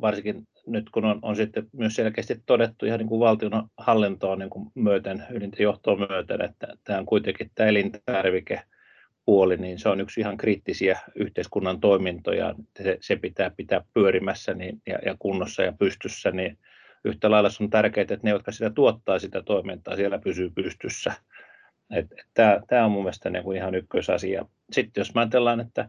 varsinkin 0.00 0.48
nyt 0.66 0.90
kun 0.90 1.04
on, 1.04 1.18
on 1.22 1.36
sitten 1.36 1.66
myös 1.72 1.94
selkeästi 1.94 2.42
todettu 2.46 2.86
ihan 2.86 2.98
niin 2.98 3.08
kuin 3.08 3.20
valtion 3.20 3.68
hallintoa 3.76 4.36
niin 4.36 4.50
kuin 4.50 4.70
myöten, 4.74 5.24
ylintä 5.30 5.62
johtoa 5.62 6.06
myöten, 6.08 6.44
että 6.44 6.66
tämä 6.84 6.98
on 6.98 7.06
kuitenkin 7.06 7.50
tämä 7.54 7.68
elintarvikepuoli, 7.68 9.56
niin 9.56 9.78
se 9.78 9.88
on 9.88 10.00
yksi 10.00 10.20
ihan 10.20 10.36
kriittisiä 10.36 10.98
yhteiskunnan 11.14 11.80
toimintoja, 11.80 12.54
se, 12.82 12.98
se 13.00 13.16
pitää 13.16 13.50
pitää 13.50 13.84
pyörimässä 13.94 14.54
niin, 14.54 14.82
ja, 14.86 14.98
ja 15.06 15.16
kunnossa 15.18 15.62
ja 15.62 15.72
pystyssä, 15.72 16.30
niin 16.30 16.58
yhtä 17.04 17.30
lailla 17.30 17.50
se 17.50 17.62
on 17.62 17.70
tärkeää, 17.70 18.02
että 18.02 18.18
ne, 18.22 18.30
jotka 18.30 18.52
sitä 18.52 18.70
tuottaa 18.70 19.18
sitä 19.18 19.42
toimintaa, 19.42 19.96
siellä 19.96 20.18
pysyy 20.18 20.50
pystyssä. 20.50 21.12
Tämä 22.34 22.84
on 22.84 22.90
mun 22.92 23.02
mielestä 23.02 23.30
niin 23.30 23.44
kuin 23.44 23.56
ihan 23.56 23.74
ykkösasia. 23.74 24.44
Sitten 24.72 25.00
jos 25.00 25.12
ajatellaan, 25.14 25.60
että 25.60 25.88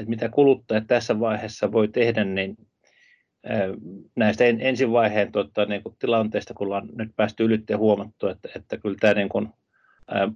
että 0.00 0.10
mitä 0.10 0.28
kuluttajat 0.28 0.84
tässä 0.86 1.20
vaiheessa 1.20 1.72
voi 1.72 1.88
tehdä, 1.88 2.24
niin 2.24 2.56
näistä 4.16 4.44
ensivaiheen 4.44 5.32
tota, 5.32 5.64
niin 5.64 5.82
kuin 5.82 5.96
tilanteista, 5.98 6.54
kun 6.54 6.66
ollaan 6.66 6.88
nyt 6.94 7.10
päästy 7.16 7.44
ylitteen 7.44 7.78
huomattu, 7.78 8.28
että, 8.28 8.48
että 8.56 8.76
kyllä 8.76 8.96
tämä 9.00 9.14
niin 9.14 9.28
kuin, 9.28 9.48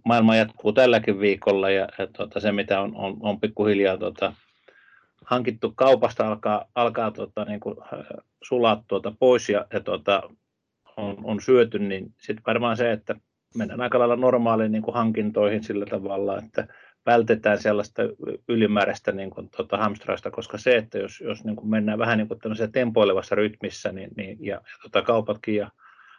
maailma 0.05 0.37
jatkuu 0.37 0.73
tälläkin 0.73 1.21
viikolla 1.21 1.71
ja, 1.71 1.89
ja 1.99 2.07
tota, 2.07 2.41
se, 2.41 2.53
mitä 2.53 2.81
on, 2.81 2.97
on, 2.97 3.17
on 3.21 3.41
pikkuhiljaa 3.41 3.97
tota, 3.97 4.35
hankittu 5.25 5.73
kaupasta, 5.77 6.27
alkaa, 6.29 6.65
alkaa 6.75 7.11
tota, 7.11 7.45
niin 7.45 7.61
kuin, 7.61 7.77
sulaa 8.43 8.85
tuota 8.89 9.13
pois 9.19 9.49
ja, 9.49 9.67
ja 9.73 9.81
tota, 9.81 10.23
on, 10.97 11.17
on 11.23 11.41
syöty, 11.41 11.79
niin 11.79 12.15
sitten 12.21 12.45
varmaan 12.47 12.77
se, 12.77 12.93
että 12.93 13.15
mennään 13.57 13.81
aika 13.81 13.99
lailla 13.99 14.17
normaaliin 14.17 14.73
niin 14.73 14.83
kuin 14.83 14.95
hankintoihin 14.95 15.65
sillä 15.65 15.87
tavalla, 15.87 16.39
että 16.39 16.67
vältetään 17.07 17.59
sellaista 17.59 18.03
ylimääräistä 18.49 19.13
niin 19.13 19.31
kuin, 19.31 19.51
tota, 19.57 19.77
hamstrausta, 19.77 20.31
koska 20.31 20.59
se, 20.59 20.77
että 20.77 20.99
jos, 20.99 21.21
jos 21.21 21.45
niin 21.45 21.57
kuin 21.57 21.71
mennään 21.71 21.99
vähän 21.99 22.19
niin 22.19 22.29
kuin 22.29 22.41
tempoilevassa 22.73 23.35
rytmissä, 23.35 23.93
niin, 23.93 24.11
niin, 24.17 24.39
ja, 24.41 24.55
ja 24.55 24.79
tota, 24.83 25.03
kaupatkin 25.03 25.57
ja 25.57 25.71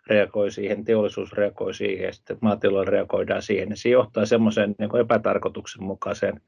reagoi 0.08 0.52
siihen, 0.52 0.86
teollisuus 0.86 1.34
reagoi 1.34 1.74
siihen, 1.74 2.06
ja 2.06 2.14
sitten 2.14 2.38
maatiloilla 2.42 2.92
reagoidaan 2.92 3.42
siihen, 3.42 3.70
niin 3.70 3.78
se 3.78 3.90
johtaa 3.90 4.26
semmoiseen 4.26 4.76
niin 4.80 4.98
epätarkoituksenmukaiseen 5.00 6.42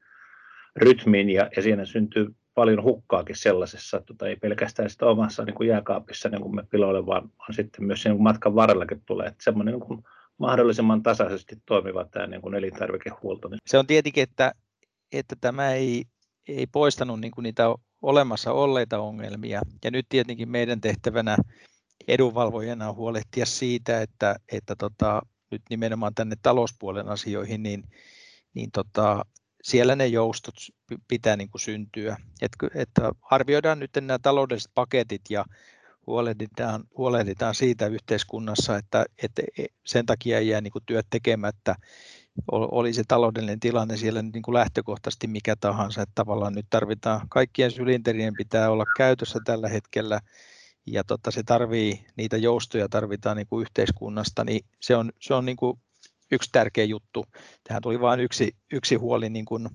rytmiin, 0.76 1.30
ja, 1.30 1.50
ja 1.56 1.62
siinä 1.62 1.84
syntyy 1.84 2.34
paljon 2.58 2.82
hukkaakin 2.82 3.36
sellaisessa, 3.36 4.00
tota, 4.00 4.28
ei 4.28 4.36
pelkästään 4.36 4.90
sitä 4.90 5.06
omassa 5.06 5.44
niin 5.44 5.54
kuin 5.54 5.68
jääkaapissa 5.68 6.28
niin 6.28 6.42
kuin 6.42 6.54
me 6.54 6.62
piloille, 6.70 7.06
vaan, 7.06 7.30
vaan 7.38 7.54
sitten 7.54 7.84
myös 7.84 8.04
niin 8.04 8.14
kuin 8.14 8.22
matkan 8.22 8.54
varrellakin 8.54 9.02
tulee, 9.06 9.26
että 9.26 9.44
semmoinen 9.44 9.74
niin 9.74 9.86
kuin 9.86 10.04
mahdollisimman 10.38 11.02
tasaisesti 11.02 11.56
toimiva 11.66 12.04
tämä 12.04 12.26
niin 12.26 12.42
kuin 12.42 12.54
elintarvikehuolto. 12.54 13.48
Se 13.66 13.78
on 13.78 13.86
tietenkin, 13.86 14.22
että, 14.22 14.52
että 15.12 15.36
tämä 15.40 15.72
ei, 15.72 16.04
ei 16.48 16.66
poistanut 16.66 17.20
niin 17.20 17.30
kuin 17.30 17.42
niitä 17.42 17.74
olemassa 18.02 18.52
olleita 18.52 18.98
ongelmia, 18.98 19.60
ja 19.84 19.90
nyt 19.90 20.06
tietenkin 20.08 20.48
meidän 20.48 20.80
tehtävänä 20.80 21.36
edunvalvojana 22.08 22.88
on 22.88 22.96
huolehtia 22.96 23.46
siitä, 23.46 24.02
että, 24.02 24.36
että 24.52 24.76
tota, 24.76 25.22
nyt 25.50 25.62
nimenomaan 25.70 26.14
tänne 26.14 26.36
talouspuolen 26.42 27.08
asioihin, 27.08 27.62
niin, 27.62 27.84
niin 28.54 28.70
tota, 28.72 29.24
siellä 29.62 29.96
ne 29.96 30.06
joustot 30.06 30.54
pitää 31.08 31.36
niin 31.36 31.50
kuin 31.50 31.60
syntyä. 31.60 32.16
Et, 32.42 32.52
että 32.74 33.12
arvioidaan 33.30 33.78
nyt 33.78 33.90
nämä 34.00 34.18
taloudelliset 34.22 34.70
paketit 34.74 35.22
ja 35.30 35.44
huolehditaan, 36.06 36.84
huolehditaan 36.96 37.54
siitä 37.54 37.86
yhteiskunnassa, 37.86 38.76
että, 38.76 39.04
että 39.22 39.42
e, 39.58 39.64
sen 39.86 40.06
takia 40.06 40.38
ei 40.38 40.48
jää 40.48 40.60
niin 40.60 40.72
kuin 40.72 40.84
työt 40.86 41.06
tekemättä, 41.10 41.74
oli 42.52 42.92
se 42.92 43.02
taloudellinen 43.08 43.60
tilanne 43.60 43.96
siellä 43.96 44.22
niin 44.22 44.42
kuin 44.42 44.54
lähtökohtaisesti 44.54 45.26
mikä 45.26 45.56
tahansa, 45.56 46.02
että 46.02 46.12
tavallaan 46.14 46.52
nyt 46.52 46.66
tarvitaan, 46.70 47.28
kaikkien 47.28 47.70
sylinterien 47.70 48.34
pitää 48.36 48.70
olla 48.70 48.84
käytössä 48.96 49.38
tällä 49.44 49.68
hetkellä, 49.68 50.20
ja 50.86 51.04
tota, 51.04 51.30
se 51.30 51.42
tarvii, 51.42 52.06
niitä 52.16 52.36
joustoja 52.36 52.88
tarvitaan 52.88 53.36
niin 53.36 53.46
kuin 53.46 53.62
yhteiskunnasta, 53.62 54.44
niin 54.44 54.60
se 54.80 54.96
on, 54.96 55.12
se 55.20 55.34
on 55.34 55.44
niin 55.44 55.56
kuin 55.56 55.78
yksi 56.32 56.48
tärkeä 56.52 56.84
juttu. 56.84 57.24
Tähän 57.64 57.82
tuli 57.82 58.00
vain 58.00 58.20
yksi, 58.20 58.56
yksi 58.72 58.94
huoli 58.94 59.30
niin 59.30 59.44
kuin 59.44 59.68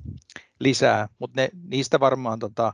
lisää, 0.60 1.08
mutta 1.20 1.42
ne, 1.42 1.50
niistä 1.64 2.00
varmaan, 2.00 2.40
tota, 2.40 2.74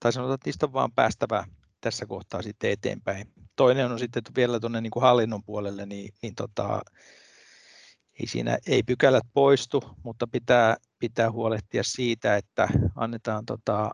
tai 0.00 0.12
sanotaan, 0.12 0.34
että 0.34 0.48
niistä 0.48 0.66
on 0.66 0.72
vaan 0.72 0.92
päästävä 0.92 1.44
tässä 1.80 2.06
kohtaa 2.06 2.42
sitten 2.42 2.70
eteenpäin. 2.70 3.32
Toinen 3.56 3.92
on 3.92 3.98
sitten 3.98 4.22
vielä 4.36 4.60
tuonne 4.60 4.80
niin 4.80 4.90
kuin 4.90 5.02
hallinnon 5.02 5.44
puolelle, 5.44 5.86
niin, 5.86 6.14
niin 6.22 6.34
tota, 6.34 6.80
ei 8.20 8.26
siinä 8.26 8.58
ei 8.66 8.82
pykälät 8.82 9.24
poistu, 9.34 9.84
mutta 10.02 10.26
pitää, 10.26 10.76
pitää 10.98 11.30
huolehtia 11.30 11.82
siitä, 11.84 12.36
että 12.36 12.68
annetaan 12.94 13.46
tota, 13.46 13.90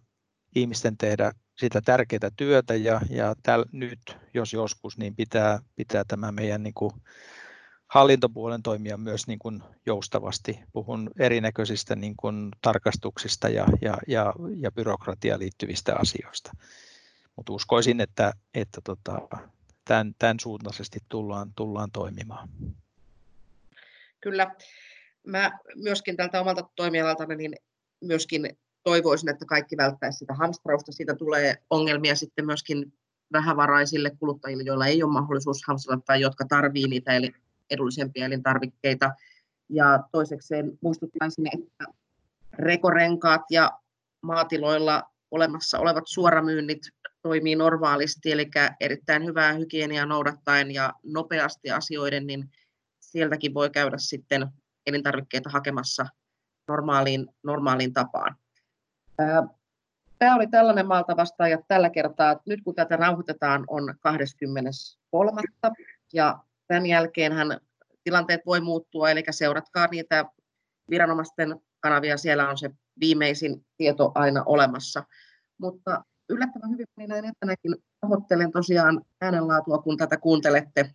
ihmisten 0.56 0.96
tehdä 0.96 1.32
sitä 1.58 1.80
tärkeää 1.80 2.30
työtä 2.36 2.74
ja, 2.74 3.00
ja 3.10 3.34
täl, 3.42 3.64
nyt, 3.72 4.16
jos 4.34 4.52
joskus, 4.52 4.98
niin 4.98 5.16
pitää, 5.16 5.58
pitää 5.76 6.04
tämä 6.08 6.32
meidän 6.32 6.62
niin 6.62 6.74
kuin, 6.74 6.92
hallintopuolen 7.92 8.62
toimia 8.62 8.96
myös 8.96 9.26
niin 9.26 9.38
kuin 9.38 9.62
joustavasti. 9.86 10.60
Puhun 10.72 11.10
erinäköisistä 11.18 11.96
niin 11.96 12.14
kuin 12.16 12.48
tarkastuksista 12.62 13.48
ja, 13.48 13.66
ja, 13.82 13.96
ja, 14.08 14.34
ja 14.56 14.72
byrokratiaan 14.72 15.40
liittyvistä 15.40 15.96
asioista. 15.96 16.52
Mutta 17.36 17.52
uskoisin, 17.52 18.00
että, 18.00 18.32
että 18.54 18.80
tota, 18.84 19.18
tämän, 19.84 20.14
tämän 20.18 20.40
suuntaisesti 20.40 20.98
tullaan, 21.08 21.52
tullaan 21.56 21.90
toimimaan. 21.92 22.48
Kyllä. 24.20 24.54
Mä 25.26 25.58
myöskin 25.76 26.16
tältä 26.16 26.40
omalta 26.40 26.68
toimialalta 26.76 27.26
niin 27.26 27.56
myöskin 28.00 28.58
toivoisin, 28.82 29.28
että 29.28 29.44
kaikki 29.44 29.76
välttäisi 29.76 30.18
sitä 30.18 30.34
hamstrausta. 30.34 30.92
Siitä 30.92 31.14
tulee 31.14 31.62
ongelmia 31.70 32.16
sitten 32.16 32.46
myöskin 32.46 32.92
vähävaraisille 33.32 34.10
kuluttajille, 34.10 34.62
joilla 34.62 34.86
ei 34.86 35.02
ole 35.02 35.12
mahdollisuus 35.12 35.62
hamstrata 35.66 36.02
tai 36.06 36.20
jotka 36.20 36.44
tarvii 36.48 36.88
niitä 36.88 37.12
eli 37.12 37.32
edullisempia 37.72 38.26
elintarvikkeita. 38.26 39.10
Ja 39.68 40.00
toisekseen 40.12 40.78
muistuttaisin, 40.80 41.46
että 41.46 41.84
rekorenkaat 42.52 43.42
ja 43.50 43.72
maatiloilla 44.22 45.02
olemassa 45.30 45.78
olevat 45.78 46.04
suoramyynnit 46.06 46.82
toimii 47.22 47.56
normaalisti, 47.56 48.32
eli 48.32 48.50
erittäin 48.80 49.24
hyvää 49.24 49.52
hygieniaa 49.52 50.06
noudattaen 50.06 50.70
ja 50.70 50.92
nopeasti 51.02 51.70
asioiden, 51.70 52.26
niin 52.26 52.50
sieltäkin 53.00 53.54
voi 53.54 53.70
käydä 53.70 53.98
sitten 53.98 54.46
elintarvikkeita 54.86 55.50
hakemassa 55.50 56.06
normaaliin, 56.68 57.26
normaaliin 57.42 57.92
tapaan. 57.92 58.36
Tämä 60.18 60.36
oli 60.36 60.46
tällainen 60.46 60.86
maalta 60.86 61.16
vastaaja 61.16 61.58
tällä 61.68 61.90
kertaa. 61.90 62.40
Nyt 62.46 62.60
kun 62.64 62.74
tätä 62.74 62.96
nauhoitetaan 62.96 63.64
on 63.68 63.94
23. 64.00 65.42
ja 66.12 66.38
tämän 66.72 66.86
jälkeenhän 66.86 67.60
tilanteet 68.04 68.40
voi 68.46 68.60
muuttua, 68.60 69.10
eli 69.10 69.22
seuratkaa 69.30 69.86
niitä 69.90 70.24
viranomaisten 70.90 71.60
kanavia, 71.80 72.16
siellä 72.16 72.48
on 72.48 72.58
se 72.58 72.70
viimeisin 73.00 73.66
tieto 73.76 74.12
aina 74.14 74.42
olemassa. 74.46 75.04
Mutta 75.58 76.04
yllättävän 76.28 76.70
hyvin 76.70 76.86
niin 76.96 77.08
näin 77.08 77.24
etänäkin 77.24 77.76
pahoittelen 78.00 78.52
tosiaan 78.52 79.02
äänenlaatua, 79.20 79.78
kun 79.78 79.96
tätä 79.96 80.16
kuuntelette, 80.16 80.90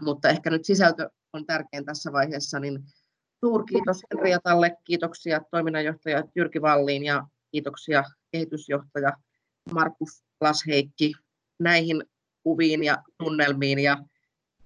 mutta 0.00 0.28
ehkä 0.28 0.50
nyt 0.50 0.64
sisältö 0.64 1.10
on 1.32 1.46
tärkein 1.46 1.84
tässä 1.84 2.12
vaiheessa, 2.12 2.60
niin 2.60 2.84
suurkiitos 3.44 4.00
Henriatalle, 4.14 4.76
kiitoksia 4.84 5.40
toiminnanjohtaja 5.50 6.24
Jyrki 6.36 6.62
Valliin 6.62 7.04
ja 7.04 7.26
kiitoksia 7.50 8.04
kehitysjohtaja 8.32 9.12
Markus 9.72 10.24
Lasheikki 10.40 11.12
näihin 11.60 12.04
kuviin 12.42 12.84
ja 12.84 13.02
tunnelmiin. 13.18 13.78
Ja 13.78 13.98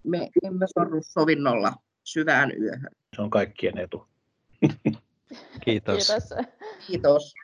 me 0.04 0.28
emme 0.42 0.66
sorru 0.78 1.00
sovinnolla 1.02 1.72
syvään 2.04 2.52
yöhön. 2.60 2.90
Se 3.16 3.22
on 3.22 3.30
kaikkien 3.30 3.78
etu. 3.78 4.08
Kiitos. 5.64 6.06
Kiitos. 6.06 6.28
Kiitos. 6.86 7.34